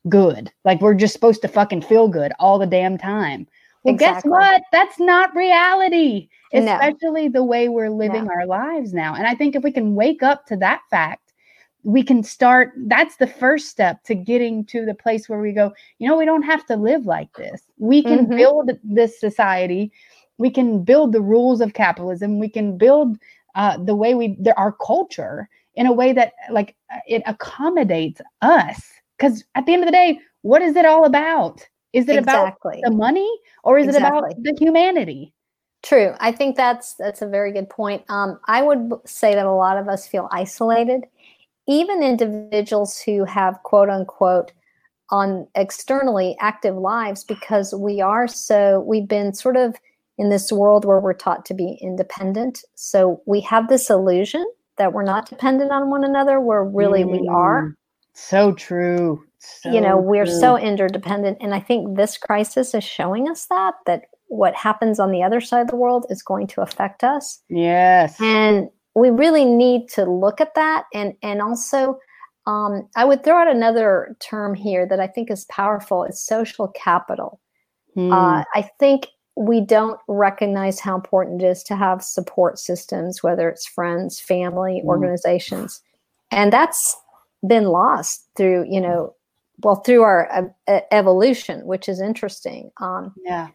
good. 0.10 0.52
Like 0.66 0.82
we're 0.82 0.96
just 0.96 1.14
supposed 1.14 1.42
to 1.44 1.48
fucking 1.48 1.84
feel 1.84 2.08
good 2.08 2.32
all 2.40 2.58
the 2.58 2.66
damn 2.66 2.98
time. 2.98 3.48
Well, 3.84 3.94
exactly. 3.94 4.30
guess 4.30 4.32
what? 4.32 4.64
That's 4.72 5.00
not 5.00 5.36
reality, 5.36 6.30
especially 6.54 7.28
no. 7.28 7.34
the 7.34 7.44
way 7.44 7.68
we're 7.68 7.90
living 7.90 8.26
no. 8.26 8.32
our 8.32 8.46
lives 8.46 8.94
now. 8.94 9.16
And 9.16 9.28
I 9.28 9.36
think 9.36 9.56
if 9.56 9.64
we 9.64 9.72
can 9.72 9.96
wake 9.96 10.24
up 10.24 10.46
to 10.48 10.58
that 10.58 10.82
fact, 10.90 11.34
we 11.84 12.02
can 12.02 12.24
start. 12.24 12.72
That's 12.78 13.18
the 13.18 13.28
first 13.28 13.68
step 13.68 14.02
to 14.04 14.16
getting 14.16 14.64
to 14.68 14.86
the 14.86 14.94
place 14.94 15.28
where 15.28 15.42
we 15.42 15.52
go, 15.52 15.74
you 16.00 16.08
know, 16.08 16.18
we 16.18 16.26
don't 16.26 16.44
have 16.44 16.66
to 16.68 16.78
live 16.78 17.06
like 17.06 17.34
this. 17.36 17.64
We 17.78 18.02
can 18.04 18.26
mm-hmm. 18.26 18.38
build 18.38 18.72
this 18.84 19.20
society. 19.20 19.92
We 20.38 20.50
can 20.50 20.84
build 20.84 21.12
the 21.12 21.22
rules 21.22 21.60
of 21.60 21.74
capitalism. 21.74 22.40
We 22.40 22.50
can 22.50 22.78
build 22.78 23.18
uh, 23.56 23.78
the 23.78 23.96
way 23.96 24.16
we, 24.16 24.38
the, 24.40 24.58
our 24.58 24.72
culture 24.72 25.50
in 25.76 25.88
a 25.88 25.94
way 25.94 26.14
that 26.14 26.34
like 26.50 26.76
it 27.08 27.22
accommodates 27.26 28.22
us. 28.42 28.82
Because 29.18 29.44
at 29.56 29.66
the 29.66 29.74
end 29.74 29.84
of 29.84 29.88
the 29.88 29.92
day, 29.92 30.20
what 30.42 30.62
is 30.62 30.76
it 30.76 30.86
all 30.86 31.06
about? 31.06 31.68
Is 31.94 32.10
it 32.10 32.18
exactly. 32.18 32.80
about 32.80 32.92
the 32.92 32.98
money 32.98 33.40
or 33.64 33.78
is 33.78 33.88
exactly. 33.88 34.18
it 34.18 34.20
about 34.20 34.44
the 34.44 34.56
humanity? 34.60 35.34
True. 35.84 36.14
I 36.20 36.32
think 36.32 36.56
that's 36.56 36.96
that's 36.96 37.22
a 37.22 37.28
very 37.28 37.52
good 37.52 37.70
point. 37.70 38.04
Um, 38.10 38.40
I 38.48 38.62
would 38.62 38.92
say 39.06 39.36
that 39.36 39.46
a 39.46 39.52
lot 39.52 39.78
of 39.78 39.88
us 39.88 40.08
feel 40.08 40.30
isolated, 40.32 41.06
even 41.68 42.02
individuals 42.02 43.00
who 43.00 43.26
have 43.26 43.62
quote 43.64 43.90
unquote 43.90 44.54
on 45.10 45.46
externally 45.56 46.36
active 46.40 46.76
lives 46.76 47.24
because 47.24 47.74
we 47.76 48.02
are 48.02 48.28
so 48.28 48.80
we've 48.88 49.08
been 49.08 49.34
sort 49.34 49.58
of 49.58 49.76
in 50.18 50.30
this 50.30 50.52
world 50.52 50.86
where 50.86 51.00
we're 51.00 51.14
taught 51.14 51.46
to 51.46 51.54
be 51.54 51.78
independent. 51.82 52.64
So 52.76 53.22
we 53.26 53.42
have 53.42 53.68
this 53.68 53.90
illusion 53.90 54.46
that 54.78 54.94
we're 54.94 55.04
not 55.04 55.30
dependent 55.30 55.72
on 55.72 55.90
one 55.90 56.04
another 56.04 56.40
where 56.40 56.64
really 56.64 57.04
mm. 57.04 57.12
we 57.12 57.28
are. 57.28 57.76
So 58.14 58.54
true. 58.54 59.24
So 59.62 59.72
you 59.72 59.82
know, 59.82 59.98
we're 59.98 60.26
true. 60.26 60.40
so 60.40 60.58
interdependent. 60.58 61.38
And 61.42 61.54
I 61.54 61.60
think 61.60 61.98
this 61.98 62.18
crisis 62.18 62.74
is 62.74 62.84
showing 62.84 63.30
us 63.30 63.46
that, 63.48 63.76
that 63.86 64.04
what 64.28 64.56
happens 64.56 65.00
on 65.00 65.12
the 65.12 65.24
other 65.24 65.42
side 65.42 65.62
of 65.62 65.68
the 65.68 65.76
world 65.76 66.06
is 66.10 66.24
going 66.24 66.48
to 66.48 66.62
affect 66.62 67.04
us. 67.04 67.42
Yes. 67.50 68.20
And 68.20 68.70
we 68.96 69.10
really 69.10 69.46
need 69.46 69.90
to 69.90 70.06
look 70.06 70.42
at 70.42 70.56
that. 70.56 70.86
And, 70.94 71.14
and 71.22 71.42
also, 71.42 72.00
um, 72.46 72.88
I 72.96 73.06
would 73.06 73.24
throw 73.24 73.38
out 73.38 73.48
another 73.48 74.16
term 74.20 74.54
here 74.54 74.86
that 74.88 75.00
I 75.00 75.08
think 75.08 75.32
is 75.32 75.46
powerful. 75.46 76.04
It's 76.04 76.22
social 76.22 76.68
capital. 76.70 77.40
Hmm. 77.94 78.12
Uh, 78.12 78.44
I 78.54 78.70
think 78.80 79.08
we 79.36 79.62
don't 79.62 80.00
recognize 80.08 80.80
how 80.80 80.96
important 80.96 81.42
it 81.42 81.46
is 81.48 81.64
to 81.64 81.76
have 81.76 82.04
support 82.04 82.60
systems, 82.60 83.24
whether 83.24 83.50
it's 83.50 83.66
friends, 83.66 84.20
family, 84.20 84.82
Mm. 84.84 84.88
organizations, 84.88 85.82
and 86.32 86.54
that's 86.54 86.96
been 87.48 87.66
lost 87.66 88.28
through 88.36 88.66
you 88.70 88.80
know, 88.80 89.16
well, 89.62 89.76
through 89.76 90.02
our 90.04 90.52
uh, 90.68 90.80
evolution, 90.92 91.66
which 91.66 91.88
is 91.90 92.02
interesting. 92.02 92.72
Um, 92.78 93.14
Yeah. 93.26 93.50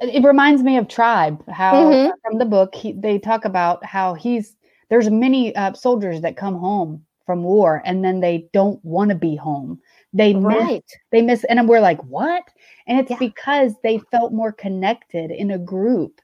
It 0.00 0.24
reminds 0.24 0.62
me 0.62 0.76
of 0.78 0.88
Tribe, 0.88 1.42
how 1.48 1.74
Mhm. 1.92 2.12
from 2.22 2.38
the 2.38 2.44
book 2.44 2.74
he, 2.74 2.92
they 2.92 3.18
talk 3.18 3.44
about 3.44 3.84
how 3.84 4.14
he's 4.14 4.56
there's 4.88 5.10
many 5.10 5.54
uh, 5.56 5.72
soldiers 5.74 6.20
that 6.22 6.36
come 6.36 6.56
home 6.56 7.04
from 7.24 7.44
war 7.44 7.82
and 7.84 8.04
then 8.04 8.20
they 8.20 8.48
don't 8.52 8.84
want 8.84 9.08
to 9.10 9.14
be 9.14 9.36
home. 9.36 9.80
They 10.12 10.34
miss 10.34 10.44
right. 10.44 10.84
they 11.10 11.22
miss 11.22 11.44
and 11.44 11.68
we're 11.68 11.80
like, 11.80 12.02
"What?" 12.04 12.44
And 12.86 12.98
it's 12.98 13.10
Yeah. 13.10 13.18
because 13.18 13.74
they 13.82 13.98
felt 14.10 14.32
more 14.32 14.52
connected 14.52 15.30
in 15.30 15.50
a 15.52 15.58
group 15.58 16.20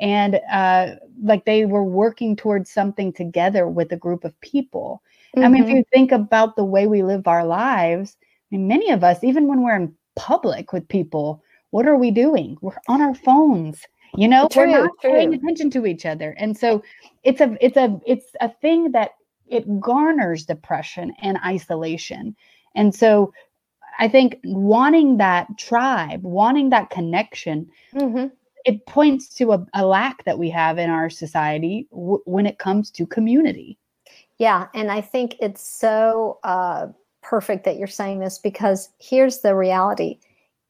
and 0.00 0.40
uh 0.50 0.96
like 1.22 1.44
they 1.44 1.64
were 1.64 1.84
working 1.84 2.36
towards 2.36 2.70
something 2.70 3.12
together 3.12 3.66
with 3.68 3.92
a 3.92 3.96
group 3.96 4.24
of 4.24 4.38
people. 4.40 5.02
I 5.36 5.48
mean, 5.48 5.62
if 5.62 5.68
Mhm. 5.68 5.76
you 5.76 5.84
think 5.92 6.12
about 6.12 6.56
the 6.56 6.64
way 6.64 6.86
we 6.86 7.02
live 7.02 7.26
our 7.26 7.44
lives, 7.44 8.16
Many 8.52 8.90
of 8.90 9.02
us, 9.02 9.24
even 9.24 9.48
when 9.48 9.62
we're 9.62 9.76
in 9.76 9.94
public 10.14 10.72
with 10.72 10.86
people, 10.88 11.42
what 11.70 11.86
are 11.86 11.96
we 11.96 12.10
doing? 12.10 12.56
We're 12.60 12.76
on 12.88 13.00
our 13.00 13.14
phones. 13.14 13.80
You 14.14 14.28
know, 14.28 14.46
we're 14.54 14.64
True, 14.66 14.72
not 14.72 14.90
paying 15.00 15.32
attention 15.32 15.70
to 15.70 15.86
each 15.86 16.04
other, 16.04 16.32
and 16.38 16.56
so 16.56 16.82
it's 17.24 17.40
a 17.40 17.56
it's 17.64 17.78
a 17.78 17.98
it's 18.06 18.26
a 18.42 18.50
thing 18.60 18.92
that 18.92 19.12
it 19.46 19.80
garners 19.80 20.44
depression 20.44 21.14
and 21.22 21.38
isolation. 21.46 22.36
And 22.74 22.94
so, 22.94 23.32
I 23.98 24.08
think 24.08 24.38
wanting 24.44 25.16
that 25.16 25.46
tribe, 25.56 26.22
wanting 26.22 26.68
that 26.70 26.90
connection, 26.90 27.70
Mhm. 27.94 28.32
it 28.66 28.84
points 28.84 29.28
to 29.36 29.52
a, 29.52 29.66
a 29.72 29.86
lack 29.86 30.24
that 30.24 30.38
we 30.38 30.50
have 30.50 30.76
in 30.78 30.90
our 30.90 31.08
society 31.08 31.88
w- 31.90 32.22
when 32.26 32.44
it 32.44 32.58
comes 32.58 32.90
to 32.92 33.06
community. 33.06 33.78
Yeah, 34.38 34.66
and 34.74 34.90
I 34.92 35.00
think 35.00 35.36
it's 35.40 35.62
so 35.62 36.38
uh, 36.44 36.88
perfect 37.22 37.64
that 37.64 37.76
you're 37.76 37.86
saying 37.86 38.20
this 38.20 38.38
because 38.38 38.90
here's 39.00 39.40
the 39.40 39.54
reality. 39.54 40.18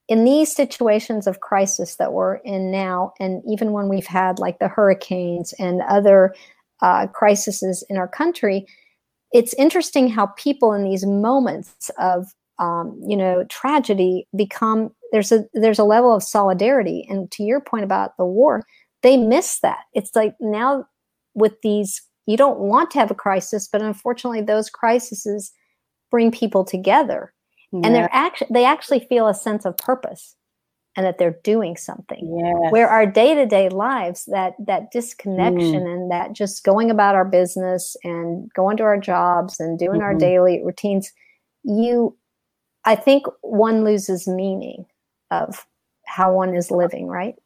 In 0.08 0.24
these 0.24 0.54
situations 0.54 1.26
of 1.26 1.40
crisis 1.40 1.96
that 1.96 2.12
we're 2.12 2.36
in 2.36 2.70
now, 2.70 3.14
and 3.18 3.42
even 3.46 3.72
when 3.72 3.88
we've 3.88 4.06
had 4.06 4.38
like 4.38 4.58
the 4.58 4.68
hurricanes 4.68 5.52
and 5.58 5.80
other 5.82 6.34
uh, 6.82 7.06
crises 7.08 7.84
in 7.88 7.96
our 7.96 8.08
country, 8.08 8.66
it's 9.32 9.54
interesting 9.54 10.08
how 10.08 10.26
people 10.36 10.72
in 10.72 10.84
these 10.84 11.06
moments 11.06 11.90
of 11.98 12.34
um, 12.58 13.00
you 13.04 13.16
know 13.16 13.44
tragedy 13.48 14.26
become 14.36 14.90
there's 15.12 15.32
a 15.32 15.44
there's 15.54 15.78
a 15.78 15.84
level 15.84 16.14
of 16.14 16.22
solidarity. 16.22 17.06
And 17.08 17.30
to 17.32 17.42
your 17.42 17.60
point 17.60 17.84
about 17.84 18.16
the 18.18 18.26
war, 18.26 18.64
they 19.02 19.16
miss 19.16 19.60
that. 19.60 19.84
It's 19.94 20.14
like 20.14 20.34
now 20.40 20.86
with 21.34 21.54
these 21.62 22.02
you 22.26 22.36
don't 22.36 22.58
want 22.58 22.90
to 22.90 22.98
have 22.98 23.10
a 23.10 23.14
crisis 23.16 23.68
but 23.68 23.82
unfortunately 23.82 24.42
those 24.42 24.70
crises 24.70 25.52
bring 26.12 26.30
people 26.30 26.64
together. 26.64 27.32
And 27.72 27.94
they're 27.94 28.10
actually 28.12 28.48
they 28.52 28.66
actually 28.66 29.00
feel 29.08 29.26
a 29.28 29.34
sense 29.34 29.64
of 29.64 29.76
purpose 29.78 30.36
and 30.94 31.06
that 31.06 31.16
they're 31.18 31.38
doing 31.42 31.74
something. 31.76 32.22
Yes. 32.38 32.70
where 32.70 32.86
our 32.88 33.06
day-to-day 33.06 33.70
lives 33.70 34.26
that 34.26 34.52
that 34.66 34.90
disconnection 34.92 35.86
and 35.86 36.10
that 36.10 36.34
just 36.34 36.64
going 36.64 36.90
about 36.90 37.14
our 37.14 37.24
business 37.24 37.96
and 38.04 38.52
going 38.52 38.76
to 38.76 38.82
our 38.84 38.98
jobs 39.00 39.58
and 39.58 39.78
doing 39.78 40.02
our 40.02 40.14
Mhm. 40.14 40.18
daily 40.20 40.62
routines 40.62 41.10
you 41.64 42.14
i 42.84 42.94
think 42.94 43.24
one 43.40 43.84
loses 43.84 44.28
meaning 44.28 44.84
of 45.30 45.66
how 46.06 46.30
one 46.34 46.54
is 46.54 46.70
living 46.70 47.06
right? 47.06 47.36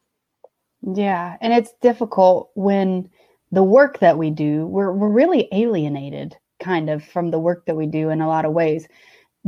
Yeah, 0.81 1.37
and 1.41 1.53
it's 1.53 1.71
difficult 1.81 2.51
when 2.55 3.09
the 3.51 3.63
work 3.63 3.99
that 3.99 4.17
we 4.17 4.29
do, 4.29 4.67
we're 4.67 4.91
we're 4.91 5.09
really 5.21 5.47
alienated 5.53 6.35
kind 6.59 6.89
of 6.89 7.03
from 7.03 7.31
the 7.31 7.39
work 7.39 7.65
that 7.65 7.75
we 7.75 7.85
do 7.85 8.09
in 8.09 8.21
a 8.21 8.27
lot 8.27 8.45
of 8.45 8.53
ways 8.53 8.87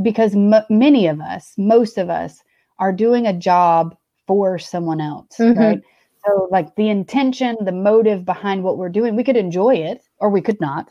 because 0.02 0.34
m- 0.34 0.54
many 0.70 1.06
of 1.06 1.20
us, 1.20 1.54
most 1.58 1.98
of 1.98 2.08
us 2.10 2.42
are 2.78 2.92
doing 2.92 3.26
a 3.26 3.32
job 3.32 3.94
for 4.26 4.58
someone 4.58 5.00
else, 5.00 5.36
Mhm. 5.38 5.56
right? 5.56 5.82
So 6.26 6.48
like 6.50 6.74
the 6.76 6.88
intention, 6.88 7.56
the 7.64 7.72
motive 7.72 8.24
behind 8.24 8.62
what 8.62 8.76
we're 8.78 8.88
doing, 8.90 9.16
we 9.16 9.24
could 9.24 9.36
enjoy 9.36 9.74
it 9.74 10.02
or 10.18 10.30
we 10.30 10.40
could 10.40 10.60
not. 10.60 10.90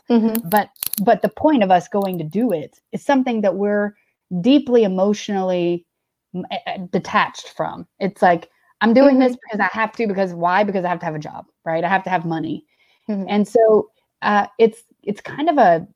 But 0.50 0.68
but 1.02 1.22
the 1.22 1.28
point 1.30 1.62
of 1.62 1.70
us 1.70 1.88
going 1.88 2.18
to 2.18 2.24
do 2.24 2.52
it 2.52 2.78
is 2.92 3.04
something 3.04 3.40
that 3.40 3.54
we're 3.56 3.94
deeply 4.40 4.84
emotionally 4.84 5.86
m- 6.34 6.44
detached 6.90 7.48
from. 7.56 7.86
It's 8.00 8.20
like 8.22 8.50
I'm 8.82 8.92
doing 8.92 9.18
this 9.18 9.36
because 9.36 9.60
I 9.60 9.68
have 9.72 9.92
to. 9.92 10.06
Because 10.06 10.34
why? 10.34 10.64
Because 10.64 10.84
I 10.84 10.88
have 10.88 11.00
to 11.00 11.06
have 11.06 11.14
a 11.14 11.18
job, 11.20 11.46
right? 11.64 11.84
I 11.84 11.88
have 11.88 12.04
to 12.04 12.10
have 12.10 12.24
money, 12.24 12.64
Mhm. 13.08 13.26
and 13.28 13.48
so 13.48 13.90
uh, 14.22 14.46
it's 14.58 14.82
it's 15.02 15.20
kind 15.20 15.48
of 15.48 15.58
a 15.58 15.86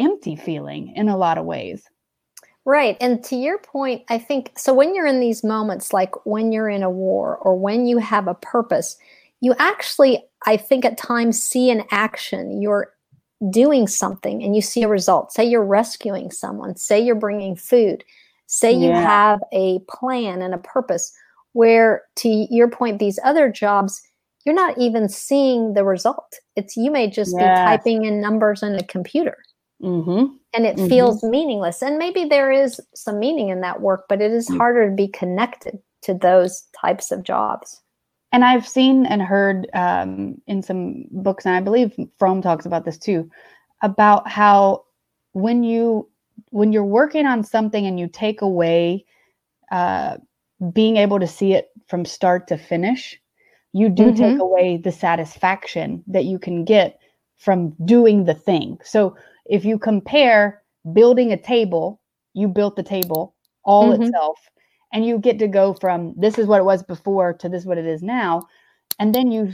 empty 0.00 0.36
feeling 0.36 0.92
in 0.96 1.08
a 1.08 1.16
lot 1.16 1.38
of 1.38 1.44
ways. 1.44 1.82
Right. 2.68 2.98
And 3.00 3.24
to 3.24 3.34
your 3.34 3.56
point, 3.56 4.02
I 4.10 4.18
think 4.18 4.52
so 4.54 4.74
when 4.74 4.94
you're 4.94 5.06
in 5.06 5.20
these 5.20 5.42
moments, 5.42 5.94
like 5.94 6.26
when 6.26 6.52
you're 6.52 6.68
in 6.68 6.82
a 6.82 6.90
war 6.90 7.38
or 7.38 7.58
when 7.58 7.86
you 7.86 7.96
have 7.96 8.28
a 8.28 8.34
purpose, 8.34 8.98
you 9.40 9.54
actually, 9.58 10.22
I 10.44 10.58
think 10.58 10.84
at 10.84 10.98
times 10.98 11.42
see 11.42 11.70
an 11.70 11.84
action. 11.90 12.60
You're 12.60 12.92
doing 13.48 13.86
something 13.86 14.42
and 14.42 14.54
you 14.54 14.60
see 14.60 14.82
a 14.82 14.88
result. 14.88 15.32
Say 15.32 15.46
you're 15.46 15.64
rescuing 15.64 16.30
someone, 16.30 16.76
say 16.76 17.00
you're 17.00 17.14
bringing 17.14 17.56
food, 17.56 18.04
say 18.46 18.70
you 18.70 18.90
have 18.90 19.40
a 19.50 19.78
plan 19.88 20.42
and 20.42 20.52
a 20.52 20.58
purpose. 20.58 21.10
Where 21.54 22.02
to 22.16 22.46
your 22.50 22.68
point, 22.68 22.98
these 22.98 23.18
other 23.24 23.50
jobs, 23.50 24.02
you're 24.44 24.54
not 24.54 24.76
even 24.76 25.08
seeing 25.08 25.72
the 25.72 25.84
result. 25.84 26.34
It's 26.54 26.76
you 26.76 26.90
may 26.90 27.08
just 27.08 27.34
be 27.34 27.42
typing 27.42 28.04
in 28.04 28.20
numbers 28.20 28.62
in 28.62 28.74
a 28.74 28.82
computer 28.82 29.38
Mm-hmm. 29.82 30.34
and 30.54 30.66
it 30.66 30.76
Mhm. 30.76 30.88
feels 30.88 31.22
meaningless. 31.22 31.82
And 31.82 31.98
maybe 31.98 32.24
there 32.24 32.50
is 32.50 32.80
some 32.94 33.18
meaning 33.18 33.50
in 33.50 33.60
that 33.60 33.80
work, 33.80 34.06
but 34.08 34.20
it 34.22 34.32
is 34.32 34.48
Mm. 34.48 34.56
harder 34.56 34.88
to 34.90 34.96
be 34.96 35.08
connected 35.08 35.78
to 36.02 36.14
those 36.14 36.62
types 36.80 37.10
of 37.12 37.22
jobs. 37.22 37.82
And 38.32 38.44
I've 38.44 38.66
seen 38.66 39.06
and 39.06 39.22
heard 39.22 39.68
um, 39.74 40.40
in 40.46 40.62
some 40.62 41.04
books, 41.10 41.46
and 41.46 41.54
I 41.54 41.60
believe 41.60 41.94
Fromm 42.18 42.42
talks 42.42 42.66
about 42.66 42.84
this 42.84 42.98
too, 42.98 43.30
about 43.82 44.28
how 44.28 44.84
when 45.32 45.62
you 45.62 46.08
when 46.50 46.72
you're 46.72 46.84
working 46.84 47.26
on 47.26 47.44
something 47.44 47.86
and 47.86 47.98
you 47.98 48.08
take 48.08 48.42
away 48.42 49.04
uh, 49.70 50.16
being 50.72 50.96
able 50.96 51.20
to 51.20 51.26
see 51.26 51.52
it 51.52 51.70
from 51.88 52.04
start 52.04 52.46
to 52.48 52.56
finish, 52.56 53.20
you 53.72 53.88
do 53.88 54.12
take 54.12 54.36
Mhm. 54.36 54.40
away 54.40 54.76
the 54.76 54.92
satisfaction 54.92 56.02
that 56.06 56.24
you 56.24 56.38
can 56.38 56.64
get 56.64 56.98
from 57.36 57.70
doing 57.84 58.24
the 58.24 58.34
thing. 58.34 58.78
So 58.82 59.16
if 59.48 59.64
you 59.64 59.78
compare 59.78 60.62
building 60.92 61.32
a 61.32 61.36
table, 61.36 62.00
you 62.34 62.48
built 62.48 62.76
the 62.76 62.82
table 62.82 63.34
all 63.64 63.90
Mhm. 63.90 64.02
itself, 64.02 64.38
and 64.92 65.04
you 65.06 65.18
get 65.18 65.38
to 65.40 65.48
go 65.48 65.74
from 65.74 66.14
this 66.16 66.38
is 66.38 66.46
what 66.46 66.60
it 66.60 66.64
was 66.64 66.82
before 66.82 67.32
to 67.34 67.48
this 67.48 67.62
is 67.62 67.66
what 67.66 67.78
it 67.78 67.86
is 67.86 68.02
now, 68.02 68.46
and 68.98 69.14
then 69.14 69.30
you 69.32 69.52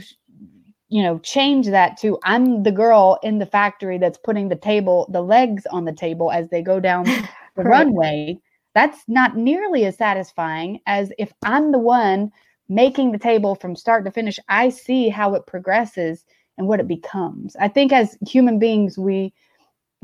you 0.89 1.01
know 1.03 1.17
change 1.19 1.67
that 1.67 1.97
to 1.97 2.19
I'm 2.23 2.63
the 2.63 2.71
girl 2.71 3.19
in 3.23 3.39
the 3.39 3.45
factory 3.45 3.97
that's 3.97 4.17
putting 4.19 4.49
the 4.49 4.55
table 4.55 5.07
the 5.11 5.21
legs 5.21 5.65
on 5.67 5.85
the 5.85 5.93
table 5.93 6.31
as 6.31 6.49
they 6.49 6.61
go 6.61 6.79
down 6.79 7.05
the 7.55 7.63
Right. 7.63 7.87
runway. 7.87 8.39
That's 8.73 8.99
not 9.07 9.37
nearly 9.37 9.85
as 9.85 9.97
satisfying 9.97 10.81
as 10.85 11.11
if 11.17 11.33
I'm 11.43 11.71
the 11.71 11.79
one 11.79 12.31
making 12.69 13.11
the 13.11 13.19
table 13.19 13.55
from 13.55 13.75
start 13.75 14.05
to 14.05 14.11
finish. 14.11 14.39
I 14.49 14.69
see 14.69 15.09
how 15.09 15.33
it 15.35 15.45
progresses 15.47 16.25
and 16.57 16.67
what 16.67 16.79
it 16.79 16.87
becomes. 16.87 17.55
I 17.57 17.67
think 17.67 17.91
as 17.93 18.17
human 18.27 18.59
beings, 18.59 18.97
we 18.97 19.33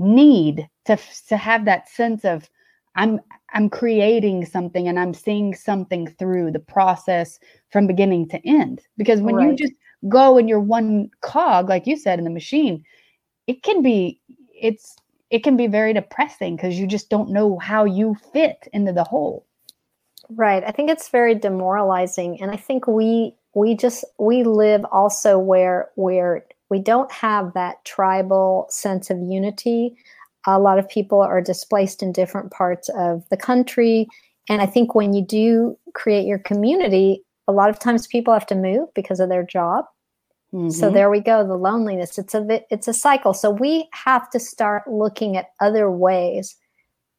need 0.02 0.68
to 0.86 0.98
to 1.30 1.38
have 1.38 1.66
that 1.66 1.90
sense 1.90 2.26
of 2.26 2.50
I'm 2.96 3.20
I'm 3.54 3.70
creating 3.70 4.46
something 4.46 4.88
and 4.88 5.00
I'm 5.00 5.14
seeing 5.14 5.54
something 5.54 6.08
through 6.08 6.52
the 6.52 6.60
process 6.60 7.40
from 7.72 7.88
beginning 7.88 8.28
to 8.30 8.48
end. 8.48 8.82
Because 8.98 9.22
when 9.22 9.40
you 9.40 9.56
just 9.56 9.74
go 10.10 10.38
and 10.38 10.50
you're 10.50 10.60
one 10.60 11.10
cog, 11.22 11.70
like 11.70 11.88
you 11.88 11.96
said 11.96 12.20
in 12.20 12.26
the 12.26 12.32
machine, 12.32 12.84
it 13.48 13.64
can 13.64 13.82
be 13.82 14.20
it's 14.54 14.96
it 15.30 15.44
can 15.44 15.56
be 15.56 15.68
very 15.68 15.94
depressing 15.94 16.56
because 16.56 16.78
you 16.78 16.86
just 16.86 17.10
don't 17.10 17.30
know 17.30 17.58
how 17.60 17.86
you 17.86 18.16
fit 18.34 18.68
into 18.74 18.92
the 18.92 19.04
whole. 19.04 19.46
Right. 20.30 20.64
I 20.66 20.72
think 20.72 20.90
it's 20.90 21.10
very 21.10 21.36
demoralizing. 21.36 22.42
And 22.42 22.52
I 22.52 22.58
think 22.58 22.88
we 22.88 23.36
we 23.54 23.76
just 23.76 24.04
we 24.18 24.44
live 24.44 24.86
also 24.92 25.40
where 25.40 25.90
where 25.96 26.46
we 26.72 26.80
don't 26.80 27.12
have 27.12 27.54
that 27.54 27.84
tribal 27.84 28.66
sense 28.70 29.10
of 29.10 29.20
unity. 29.20 29.94
A 30.48 30.58
lot 30.58 30.80
of 30.80 30.90
people 30.90 31.20
are 31.20 31.42
displaced 31.42 32.02
in 32.02 32.14
different 32.14 32.50
parts 32.50 32.90
of 32.98 33.28
the 33.30 33.38
country. 33.38 34.08
And 34.50 34.62
I 34.62 34.66
think 34.66 34.96
when 34.96 35.14
you 35.14 35.24
do 35.24 35.78
create 35.94 36.26
your 36.26 36.40
community, 36.40 37.24
a 37.48 37.52
lot 37.52 37.70
of 37.70 37.78
times 37.78 38.08
people 38.08 38.34
have 38.34 38.48
to 38.48 38.56
move 38.56 38.88
because 38.96 39.20
of 39.20 39.28
their 39.28 39.44
job. 39.44 39.86
Mm-hmm. 40.54 40.70
So 40.70 40.90
there 40.90 41.10
we 41.10 41.20
go, 41.20 41.46
the 41.46 41.56
loneliness. 41.56 42.18
It's 42.18 42.34
a 42.34 42.62
it's 42.70 42.88
a 42.88 42.94
cycle. 42.94 43.34
So 43.34 43.52
we 43.52 43.88
have 43.94 44.30
to 44.32 44.40
start 44.40 44.84
looking 44.90 45.38
at 45.38 45.52
other 45.60 45.92
ways 45.92 46.56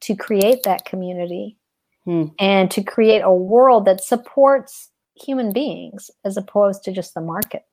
to 0.00 0.16
create 0.16 0.62
that 0.64 0.84
community 0.84 1.56
hmm. 2.04 2.24
and 2.38 2.70
to 2.70 2.82
create 2.82 3.20
a 3.20 3.32
world 3.32 3.84
that 3.84 4.02
supports 4.02 4.90
human 5.14 5.52
beings 5.52 6.10
as 6.24 6.36
opposed 6.36 6.82
to 6.84 6.92
just 6.92 7.14
the 7.14 7.20
market. 7.20 7.64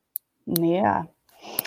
Yeah. 0.46 1.04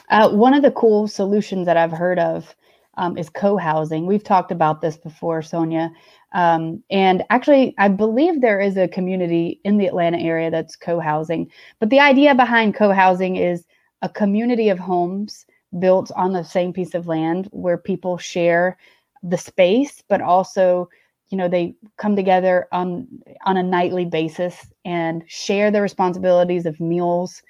Uh, 0.10 0.30
one 0.30 0.54
of 0.54 0.62
the 0.62 0.72
cool 0.72 1.08
solutions 1.08 1.66
that 1.66 1.78
I've 1.78 1.92
heard 1.92 2.20
of 2.20 2.56
um, 2.98 3.18
is 3.18 3.30
co-housing. 3.30 4.06
We've 4.06 4.24
talked 4.24 4.52
about 4.52 4.82
this 4.82 4.98
before, 4.98 5.42
Sonia. 5.42 5.92
Um, 6.34 6.84
and 6.90 7.24
actually, 7.30 7.74
I 7.78 7.88
believe 7.88 8.42
there 8.42 8.60
is 8.60 8.78
a 8.78 8.88
community 8.88 9.60
in 9.64 9.78
the 9.78 9.88
Atlanta 9.88 10.20
area 10.20 10.52
that's 10.52 10.76
co-housing. 10.76 11.50
But 11.80 11.90
the 11.90 12.00
idea 12.00 12.36
behind 12.36 12.76
co-housing 12.76 13.36
is 13.36 13.66
a 14.02 14.10
community 14.10 14.70
of 14.70 14.80
homes 14.80 15.46
built 15.80 16.12
on 16.16 16.34
the 16.34 16.44
same 16.44 16.74
piece 16.74 16.94
of 16.94 17.08
land 17.08 17.48
where 17.52 17.78
people 17.78 18.18
share 18.18 18.78
the 19.24 19.38
space, 19.38 20.04
but 20.08 20.22
also, 20.22 20.90
you 21.30 21.38
know, 21.38 21.48
they 21.48 21.76
come 21.98 22.16
together 22.16 22.68
on 22.72 23.08
on 23.46 23.58
a 23.58 23.64
nightly 23.64 24.06
basis 24.06 24.68
and 24.86 25.24
share 25.28 25.72
the 25.72 25.82
responsibilities 25.82 26.66
of 26.66 26.80
meals 26.80 27.42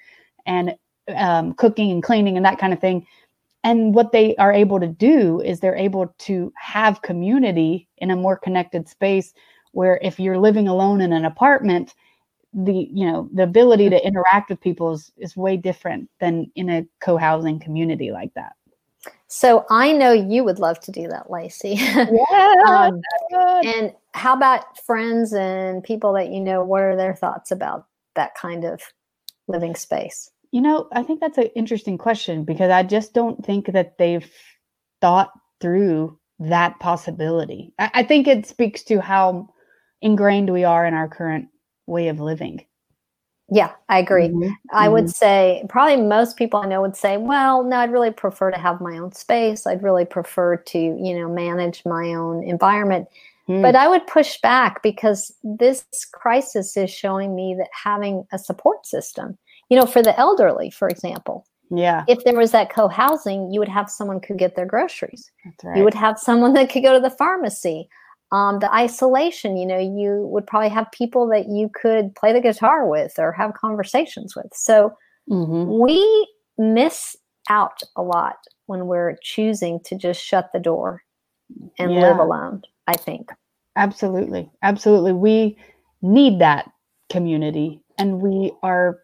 and 0.46 0.74
um, 1.16 1.54
cooking 1.54 1.90
and 1.90 2.02
cleaning 2.02 2.36
and 2.36 2.46
that 2.46 2.58
kind 2.58 2.72
of 2.72 2.80
thing. 2.80 3.06
And 3.62 3.94
what 3.94 4.12
they 4.12 4.36
are 4.36 4.52
able 4.52 4.78
to 4.78 4.86
do 4.86 5.40
is 5.40 5.60
they're 5.60 5.76
able 5.76 6.14
to 6.18 6.52
have 6.56 7.02
community 7.02 7.88
in 7.98 8.10
a 8.10 8.16
more 8.16 8.36
connected 8.36 8.88
space 8.88 9.32
where 9.72 9.98
if 10.02 10.20
you're 10.20 10.38
living 10.38 10.68
alone 10.68 11.00
in 11.00 11.12
an 11.12 11.24
apartment, 11.24 11.94
the 12.52 12.88
you 12.92 13.10
know 13.10 13.28
the 13.32 13.42
ability 13.42 13.90
to 13.90 14.06
interact 14.06 14.48
with 14.48 14.60
people 14.60 14.92
is, 14.92 15.10
is 15.16 15.36
way 15.36 15.56
different 15.56 16.08
than 16.20 16.50
in 16.54 16.70
a 16.70 16.86
co-housing 17.00 17.58
community 17.58 18.12
like 18.12 18.32
that. 18.34 18.52
So 19.26 19.66
I 19.68 19.92
know 19.92 20.12
you 20.12 20.44
would 20.44 20.60
love 20.60 20.78
to 20.80 20.92
do 20.92 21.08
that, 21.08 21.30
Lacey. 21.30 21.74
Yeah. 21.78 22.54
um, 22.68 23.00
and 23.64 23.92
how 24.12 24.34
about 24.34 24.78
friends 24.78 25.32
and 25.32 25.82
people 25.82 26.12
that 26.12 26.30
you 26.30 26.40
know? 26.40 26.62
What 26.62 26.82
are 26.82 26.96
their 26.96 27.14
thoughts 27.14 27.50
about 27.50 27.86
that 28.14 28.34
kind 28.36 28.64
of 28.64 28.80
living 29.48 29.74
space? 29.74 30.30
You 30.54 30.60
know, 30.60 30.86
I 30.92 31.02
think 31.02 31.18
that's 31.18 31.36
an 31.36 31.50
interesting 31.56 31.98
question 31.98 32.44
because 32.44 32.70
I 32.70 32.84
just 32.84 33.12
don't 33.12 33.44
think 33.44 33.72
that 33.72 33.98
they've 33.98 34.30
thought 35.00 35.32
through 35.60 36.16
that 36.38 36.78
possibility. 36.78 37.74
I, 37.80 37.90
I 37.92 38.02
think 38.04 38.28
it 38.28 38.46
speaks 38.46 38.84
to 38.84 39.00
how 39.00 39.48
ingrained 40.00 40.52
we 40.52 40.62
are 40.62 40.86
in 40.86 40.94
our 40.94 41.08
current 41.08 41.48
way 41.88 42.06
of 42.06 42.20
living. 42.20 42.64
Yeah, 43.50 43.72
I 43.88 43.98
agree. 43.98 44.28
Mm-hmm. 44.28 44.52
I 44.72 44.88
would 44.88 45.06
mm-hmm. 45.06 45.08
say 45.08 45.64
probably 45.68 45.96
most 45.96 46.36
people 46.36 46.60
I 46.60 46.66
know 46.66 46.82
would 46.82 46.94
say, 46.94 47.16
well, 47.16 47.64
no, 47.64 47.78
I'd 47.78 47.90
really 47.90 48.12
prefer 48.12 48.52
to 48.52 48.58
have 48.58 48.80
my 48.80 48.96
own 48.96 49.10
space. 49.10 49.66
I'd 49.66 49.82
really 49.82 50.04
prefer 50.04 50.56
to, 50.56 50.78
you 50.78 51.18
know, 51.18 51.28
manage 51.28 51.82
my 51.84 52.14
own 52.14 52.44
environment. 52.44 53.08
Mm. 53.48 53.60
But 53.60 53.74
I 53.74 53.88
would 53.88 54.06
push 54.06 54.40
back 54.40 54.84
because 54.84 55.34
this 55.42 55.84
crisis 56.12 56.76
is 56.76 56.90
showing 56.90 57.34
me 57.34 57.56
that 57.58 57.70
having 57.72 58.24
a 58.30 58.38
support 58.38 58.86
system 58.86 59.36
you 59.68 59.78
know, 59.78 59.86
for 59.86 60.02
the 60.02 60.18
elderly, 60.18 60.70
for 60.70 60.88
example. 60.88 61.46
Yeah. 61.70 62.04
If 62.08 62.24
there 62.24 62.36
was 62.36 62.52
that 62.52 62.70
co-housing, 62.70 63.50
you 63.50 63.58
would 63.58 63.68
have 63.68 63.90
someone 63.90 64.20
could 64.20 64.38
get 64.38 64.56
their 64.56 64.66
groceries. 64.66 65.30
That's 65.44 65.64
right. 65.64 65.76
You 65.76 65.84
would 65.84 65.94
have 65.94 66.18
someone 66.18 66.52
that 66.54 66.70
could 66.70 66.82
go 66.82 66.92
to 66.92 67.00
the 67.00 67.10
pharmacy. 67.10 67.88
Um, 68.32 68.58
the 68.58 68.72
isolation, 68.72 69.56
you 69.56 69.66
know, 69.66 69.78
you 69.78 70.26
would 70.30 70.46
probably 70.46 70.68
have 70.70 70.90
people 70.92 71.28
that 71.28 71.48
you 71.48 71.70
could 71.72 72.14
play 72.14 72.32
the 72.32 72.40
guitar 72.40 72.88
with 72.88 73.14
or 73.18 73.32
have 73.32 73.54
conversations 73.54 74.34
with. 74.34 74.52
So 74.52 74.92
mm-hmm. 75.30 75.80
we 75.80 76.28
miss 76.58 77.16
out 77.48 77.82
a 77.96 78.02
lot 78.02 78.36
when 78.66 78.86
we're 78.86 79.16
choosing 79.22 79.80
to 79.84 79.96
just 79.96 80.22
shut 80.22 80.50
the 80.52 80.58
door 80.58 81.02
and 81.78 81.92
yeah. 81.92 82.00
live 82.00 82.18
alone, 82.18 82.62
I 82.86 82.94
think. 82.94 83.30
Absolutely. 83.76 84.50
Absolutely. 84.62 85.12
We 85.12 85.56
need 86.02 86.40
that 86.40 86.70
community 87.10 87.82
and 87.98 88.20
we 88.20 88.52
are 88.62 88.98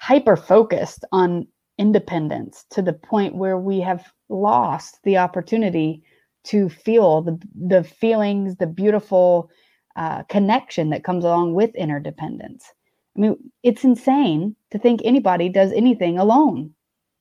hyper 0.00 0.34
focused 0.34 1.04
on 1.12 1.46
independence 1.78 2.64
to 2.70 2.82
the 2.82 2.92
point 2.92 3.34
where 3.34 3.58
we 3.58 3.80
have 3.80 4.12
lost 4.28 4.98
the 5.04 5.18
opportunity 5.18 6.02
to 6.44 6.68
feel 6.68 7.22
the 7.22 7.38
the 7.54 7.84
feelings, 7.84 8.56
the 8.56 8.66
beautiful 8.66 9.50
uh, 9.96 10.22
connection 10.24 10.90
that 10.90 11.04
comes 11.04 11.24
along 11.24 11.54
with 11.54 11.74
interdependence. 11.74 12.72
I 13.16 13.20
mean, 13.20 13.36
it's 13.62 13.84
insane 13.84 14.56
to 14.70 14.78
think 14.78 15.00
anybody 15.04 15.48
does 15.48 15.72
anything 15.72 16.18
alone. 16.18 16.72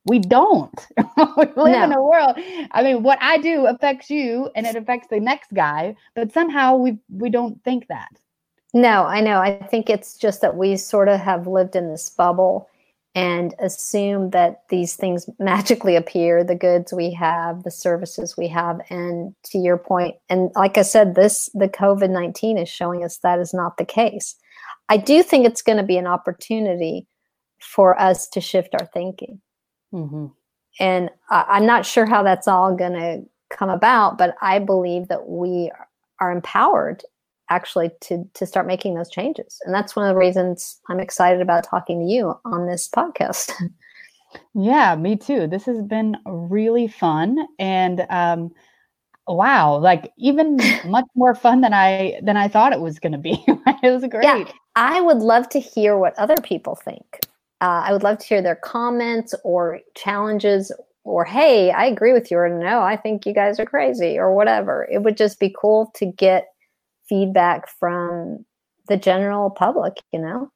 We 0.05 0.19
don't. 0.19 0.87
we 0.97 1.45
live 1.57 1.57
no. 1.57 1.83
in 1.83 1.93
a 1.93 2.01
world. 2.01 2.37
I 2.71 2.83
mean, 2.83 3.03
what 3.03 3.17
I 3.21 3.37
do 3.39 3.65
affects 3.65 4.09
you, 4.09 4.49
and 4.55 4.65
it 4.65 4.77
affects 4.77 5.07
the 5.09 5.19
next 5.19 5.53
guy. 5.53 5.95
But 6.15 6.31
somehow 6.31 6.77
we 6.77 6.97
we 7.09 7.29
don't 7.29 7.61
think 7.65 7.87
that. 7.87 8.09
No, 8.73 9.05
I 9.05 9.21
know. 9.21 9.39
I 9.39 9.59
think 9.67 9.89
it's 9.89 10.15
just 10.15 10.41
that 10.41 10.55
we 10.55 10.77
sort 10.77 11.07
of 11.07 11.19
have 11.19 11.47
lived 11.47 11.75
in 11.75 11.89
this 11.89 12.09
bubble 12.09 12.69
and 13.15 13.55
assume 13.59 14.29
that 14.29 14.63
these 14.69 14.95
things 14.95 15.27
magically 15.39 15.95
appear 15.95 16.43
the 16.43 16.55
goods 16.55 16.93
we 16.93 17.11
have, 17.11 17.63
the 17.63 17.71
services 17.71 18.37
we 18.37 18.47
have. 18.47 18.79
And 18.89 19.33
to 19.45 19.57
your 19.57 19.77
point, 19.77 20.15
and 20.29 20.51
like 20.55 20.77
I 20.77 20.83
said, 20.83 21.15
this, 21.15 21.49
the 21.53 21.67
COVID 21.67 22.09
19 22.09 22.57
is 22.57 22.69
showing 22.69 23.03
us 23.03 23.17
that 23.17 23.39
is 23.39 23.53
not 23.53 23.77
the 23.77 23.85
case. 23.85 24.35
I 24.87 24.97
do 24.97 25.23
think 25.23 25.45
it's 25.45 25.61
going 25.61 25.77
to 25.77 25.83
be 25.83 25.97
an 25.97 26.07
opportunity 26.07 27.07
for 27.59 27.99
us 27.99 28.27
to 28.29 28.41
shift 28.41 28.73
our 28.79 28.87
thinking. 28.87 29.41
Mm-hmm. 29.93 30.27
And 30.79 31.09
I, 31.29 31.45
I'm 31.49 31.65
not 31.65 31.85
sure 31.85 32.05
how 32.05 32.23
that's 32.23 32.47
all 32.47 32.75
going 32.75 32.93
to 32.93 33.23
come 33.49 33.69
about, 33.69 34.17
but 34.17 34.35
I 34.41 34.59
believe 34.59 35.07
that 35.07 35.27
we 35.27 35.71
are 36.19 36.31
empowered 36.31 37.03
actually 37.49 37.89
to 38.01 38.23
to 38.33 38.45
start 38.45 38.67
making 38.67 38.95
those 38.95 39.09
changes. 39.09 39.59
And 39.65 39.73
that's 39.73 39.95
one 39.95 40.07
of 40.07 40.13
the 40.13 40.19
reasons 40.19 40.79
i'm 40.89 40.99
excited 40.99 41.41
about 41.41 41.63
talking 41.63 41.99
to 41.99 42.11
you 42.11 42.35
on 42.45 42.67
this 42.67 42.89
podcast. 42.89 43.51
Yeah 44.53 44.95
me 44.95 45.15
too. 45.15 45.47
This 45.47 45.65
has 45.65 45.81
been 45.81 46.15
really 46.25 46.87
fun 46.87 47.35
and 47.57 48.05
um 48.11 48.51
wow 49.27 49.77
like 49.77 50.11
even 50.17 50.57
much 50.85 51.05
more 51.15 51.33
fun 51.35 51.61
than 51.61 51.73
i 51.73 52.19
than 52.21 52.37
i 52.37 52.47
thought 52.47 52.73
it 52.73 52.79
was 52.79 52.99
going 52.99 53.11
to 53.11 53.17
be 53.17 53.43
it 53.47 53.91
was 53.91 54.05
great. 54.05 54.23
Yeah, 54.23 54.43
i 54.75 55.01
would 55.01 55.17
love 55.17 55.49
to 55.49 55.59
hear 55.59 55.97
what 55.97 56.17
other 56.19 56.37
people 56.43 56.75
think. 56.75 57.21
Uh, 57.61 57.81
i 57.85 57.91
would 57.91 58.03
love 58.03 58.19
to 58.19 58.27
hear 58.27 58.41
their 58.41 58.55
comments 58.55 59.33
or 59.43 59.79
challenges 59.95 60.71
or 61.03 61.25
hey 61.25 61.71
i 61.71 61.85
agree 61.85 62.13
with 62.13 62.29
you 62.29 62.37
or 62.37 62.49
no 62.49 62.81
i 62.81 62.95
think 62.95 63.25
you 63.25 63.33
guys 63.33 63.59
are 63.59 63.65
crazy 63.65 64.17
or 64.17 64.33
whatever. 64.35 64.87
It 64.91 65.01
would 65.03 65.17
just 65.17 65.39
be 65.39 65.55
cool 65.59 65.91
to 65.95 66.05
get 66.05 66.49
feedback 67.09 67.67
from 67.67 68.45
the 68.87 68.97
general 68.97 69.49
public, 69.49 69.97
you 70.13 70.19
know? 70.19 70.51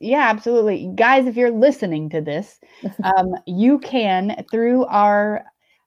Yeah, 0.00 0.28
absolutely. 0.28 0.90
Guys, 0.94 1.26
if 1.26 1.36
you're 1.36 1.50
listening 1.50 2.08
to 2.10 2.20
this, 2.20 2.58
um, 3.04 3.34
you 3.46 3.78
can, 3.80 4.44
through 4.50 4.84
our 4.86 5.44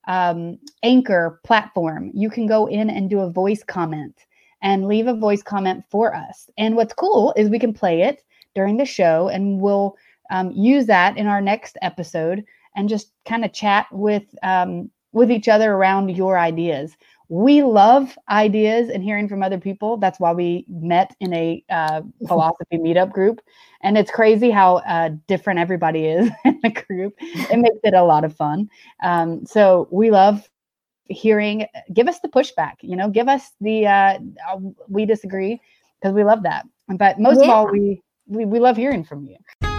um, 0.08 0.58
Anchor 0.84 1.40
platform, 1.44 2.12
you 2.14 2.30
can 2.30 2.48
go 2.48 2.68
in 2.68 2.90
and 2.90 3.10
do 3.10 3.20
a 3.20 3.30
voice 3.30 3.64
comment 3.64 4.16
and 4.62 4.88
leave 4.88 5.08
a 5.08 5.14
voice 5.14 5.42
comment 5.42 5.84
for 5.90 6.16
us. 6.16 6.50
And 6.58 6.76
what's 6.76 6.94
cool 6.94 7.34
is 7.36 7.50
we 7.50 7.60
can 7.60 7.74
play 7.74 8.04
it 8.04 8.24
during 8.56 8.78
the 8.78 8.86
show 8.86 9.28
and 9.28 9.60
we'll 9.60 9.96
um, 10.30 10.52
use 10.52 10.86
that 10.86 11.18
in 11.18 11.28
our 11.28 11.42
next 11.42 11.78
episode 11.82 12.44
and 12.76 12.88
just 12.88 13.12
kind 13.26 13.44
of 13.44 13.54
chat 13.54 13.88
with 13.92 14.24
um, 14.44 14.90
with 15.14 15.30
each 15.30 15.50
other 15.50 15.74
around 15.74 16.10
your 16.10 16.38
ideas 16.38 16.96
we 17.32 17.64
love 17.64 18.18
ideas 18.30 18.90
and 18.90 19.02
hearing 19.02 19.30
from 19.30 19.42
other 19.42 19.58
people. 19.58 19.96
That's 19.96 20.20
why 20.20 20.34
we 20.34 20.66
met 20.68 21.16
in 21.22 21.34
a 21.34 21.64
uh, 21.70 22.02
philosophy 22.28 22.78
meetup 22.78 23.14
group. 23.14 23.40
And 23.82 23.98
it's 23.98 24.12
crazy 24.12 24.52
how 24.52 24.78
uh, 24.80 25.12
different 25.28 25.58
everybody 25.58 26.08
is 26.08 26.30
in 26.46 26.60
the 26.62 26.72
group. 26.72 27.14
It 27.20 27.58
makes 27.58 27.78
it 27.86 27.94
a 27.94 28.04
lot 28.04 28.26
of 28.26 28.36
fun. 28.36 28.70
Um, 29.02 29.46
so 29.46 29.88
we 29.92 30.12
love 30.12 30.50
hearing, 31.08 31.68
give 31.94 32.10
us 32.10 32.20
the 32.20 32.28
pushback, 32.28 32.74
you 32.82 32.98
know, 32.98 33.10
give 33.10 33.30
us 33.30 33.52
the, 33.62 33.88
uh, 33.88 34.20
uh 34.50 34.60
we 34.90 35.06
disagree 35.06 35.62
because 36.02 36.14
we 36.14 36.26
love 36.26 36.44
that. 36.44 36.68
But 36.90 37.18
most 37.18 37.38
yeah. 37.38 37.44
of 37.44 37.50
all, 37.50 37.72
we, 37.72 38.02
we, 38.28 38.44
we 38.44 38.60
love 38.60 38.76
hearing 38.76 39.06
from 39.06 39.26
you. 39.26 39.71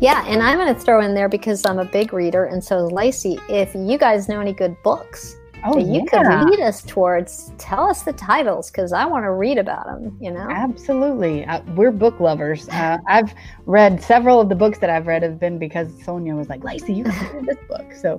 Yeah, 0.00 0.24
and 0.26 0.42
I'm 0.42 0.56
going 0.56 0.74
to 0.74 0.80
throw 0.80 1.02
in 1.02 1.14
there 1.14 1.28
because 1.28 1.64
I'm 1.66 1.78
a 1.78 1.84
big 1.84 2.14
reader. 2.14 2.46
And 2.46 2.64
so, 2.64 2.86
Lacey, 2.86 3.38
if 3.50 3.74
you 3.74 3.98
guys 3.98 4.28
know 4.28 4.40
any 4.40 4.54
good 4.54 4.74
books 4.82 5.36
oh, 5.64 5.74
that 5.74 5.82
you 5.82 6.06
yeah. 6.12 6.40
could 6.40 6.50
lead 6.50 6.60
us 6.60 6.82
towards. 6.82 7.52
Tell 7.58 7.88
us 7.88 8.02
the 8.02 8.12
titles 8.12 8.70
because 8.70 8.92
I 8.92 9.04
want 9.04 9.24
to 9.24 9.32
read 9.32 9.58
about 9.58 9.86
them. 9.86 10.16
You 10.20 10.30
know, 10.32 10.48
absolutely. 10.50 11.44
Uh, 11.44 11.62
we're 11.74 11.90
book 11.90 12.20
lovers. 12.20 12.68
Uh, 12.68 12.98
I've 13.06 13.34
read 13.66 14.02
several 14.02 14.40
of 14.40 14.48
the 14.48 14.54
books 14.54 14.78
that 14.78 14.90
I've 14.90 15.06
read 15.06 15.22
have 15.22 15.38
been 15.38 15.58
because 15.58 15.88
Sonia 16.02 16.34
was 16.34 16.48
like, 16.48 16.64
"Lacey, 16.64 16.94
you 16.94 17.04
can 17.04 17.36
read 17.36 17.46
this 17.46 17.58
book." 17.68 17.92
So 17.92 18.18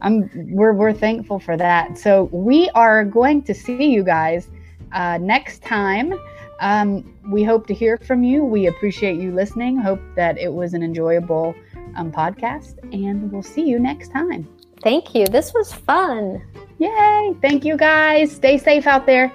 I'm 0.00 0.30
we're 0.50 0.72
we're 0.72 0.92
thankful 0.92 1.38
for 1.38 1.56
that. 1.56 1.98
So 1.98 2.24
we 2.32 2.70
are 2.70 3.04
going 3.04 3.42
to 3.42 3.54
see 3.54 3.90
you 3.90 4.02
guys 4.02 4.48
uh, 4.92 5.18
next 5.18 5.62
time. 5.62 6.14
Um, 6.60 7.14
we 7.28 7.44
hope 7.44 7.66
to 7.66 7.74
hear 7.74 7.98
from 7.98 8.22
you. 8.22 8.44
We 8.44 8.66
appreciate 8.66 9.20
you 9.20 9.32
listening. 9.32 9.78
Hope 9.78 10.00
that 10.16 10.38
it 10.38 10.52
was 10.52 10.74
an 10.74 10.82
enjoyable 10.82 11.54
um, 11.96 12.10
podcast, 12.10 12.78
and 12.92 13.30
we'll 13.30 13.42
see 13.42 13.62
you 13.62 13.78
next 13.78 14.08
time. 14.08 14.48
Thank 14.82 15.14
you. 15.14 15.26
This 15.26 15.52
was 15.52 15.72
fun. 15.72 16.42
Yay. 16.78 17.36
Thank 17.42 17.64
you 17.64 17.76
guys. 17.76 18.30
Stay 18.32 18.58
safe 18.58 18.86
out 18.86 19.06
there. 19.06 19.32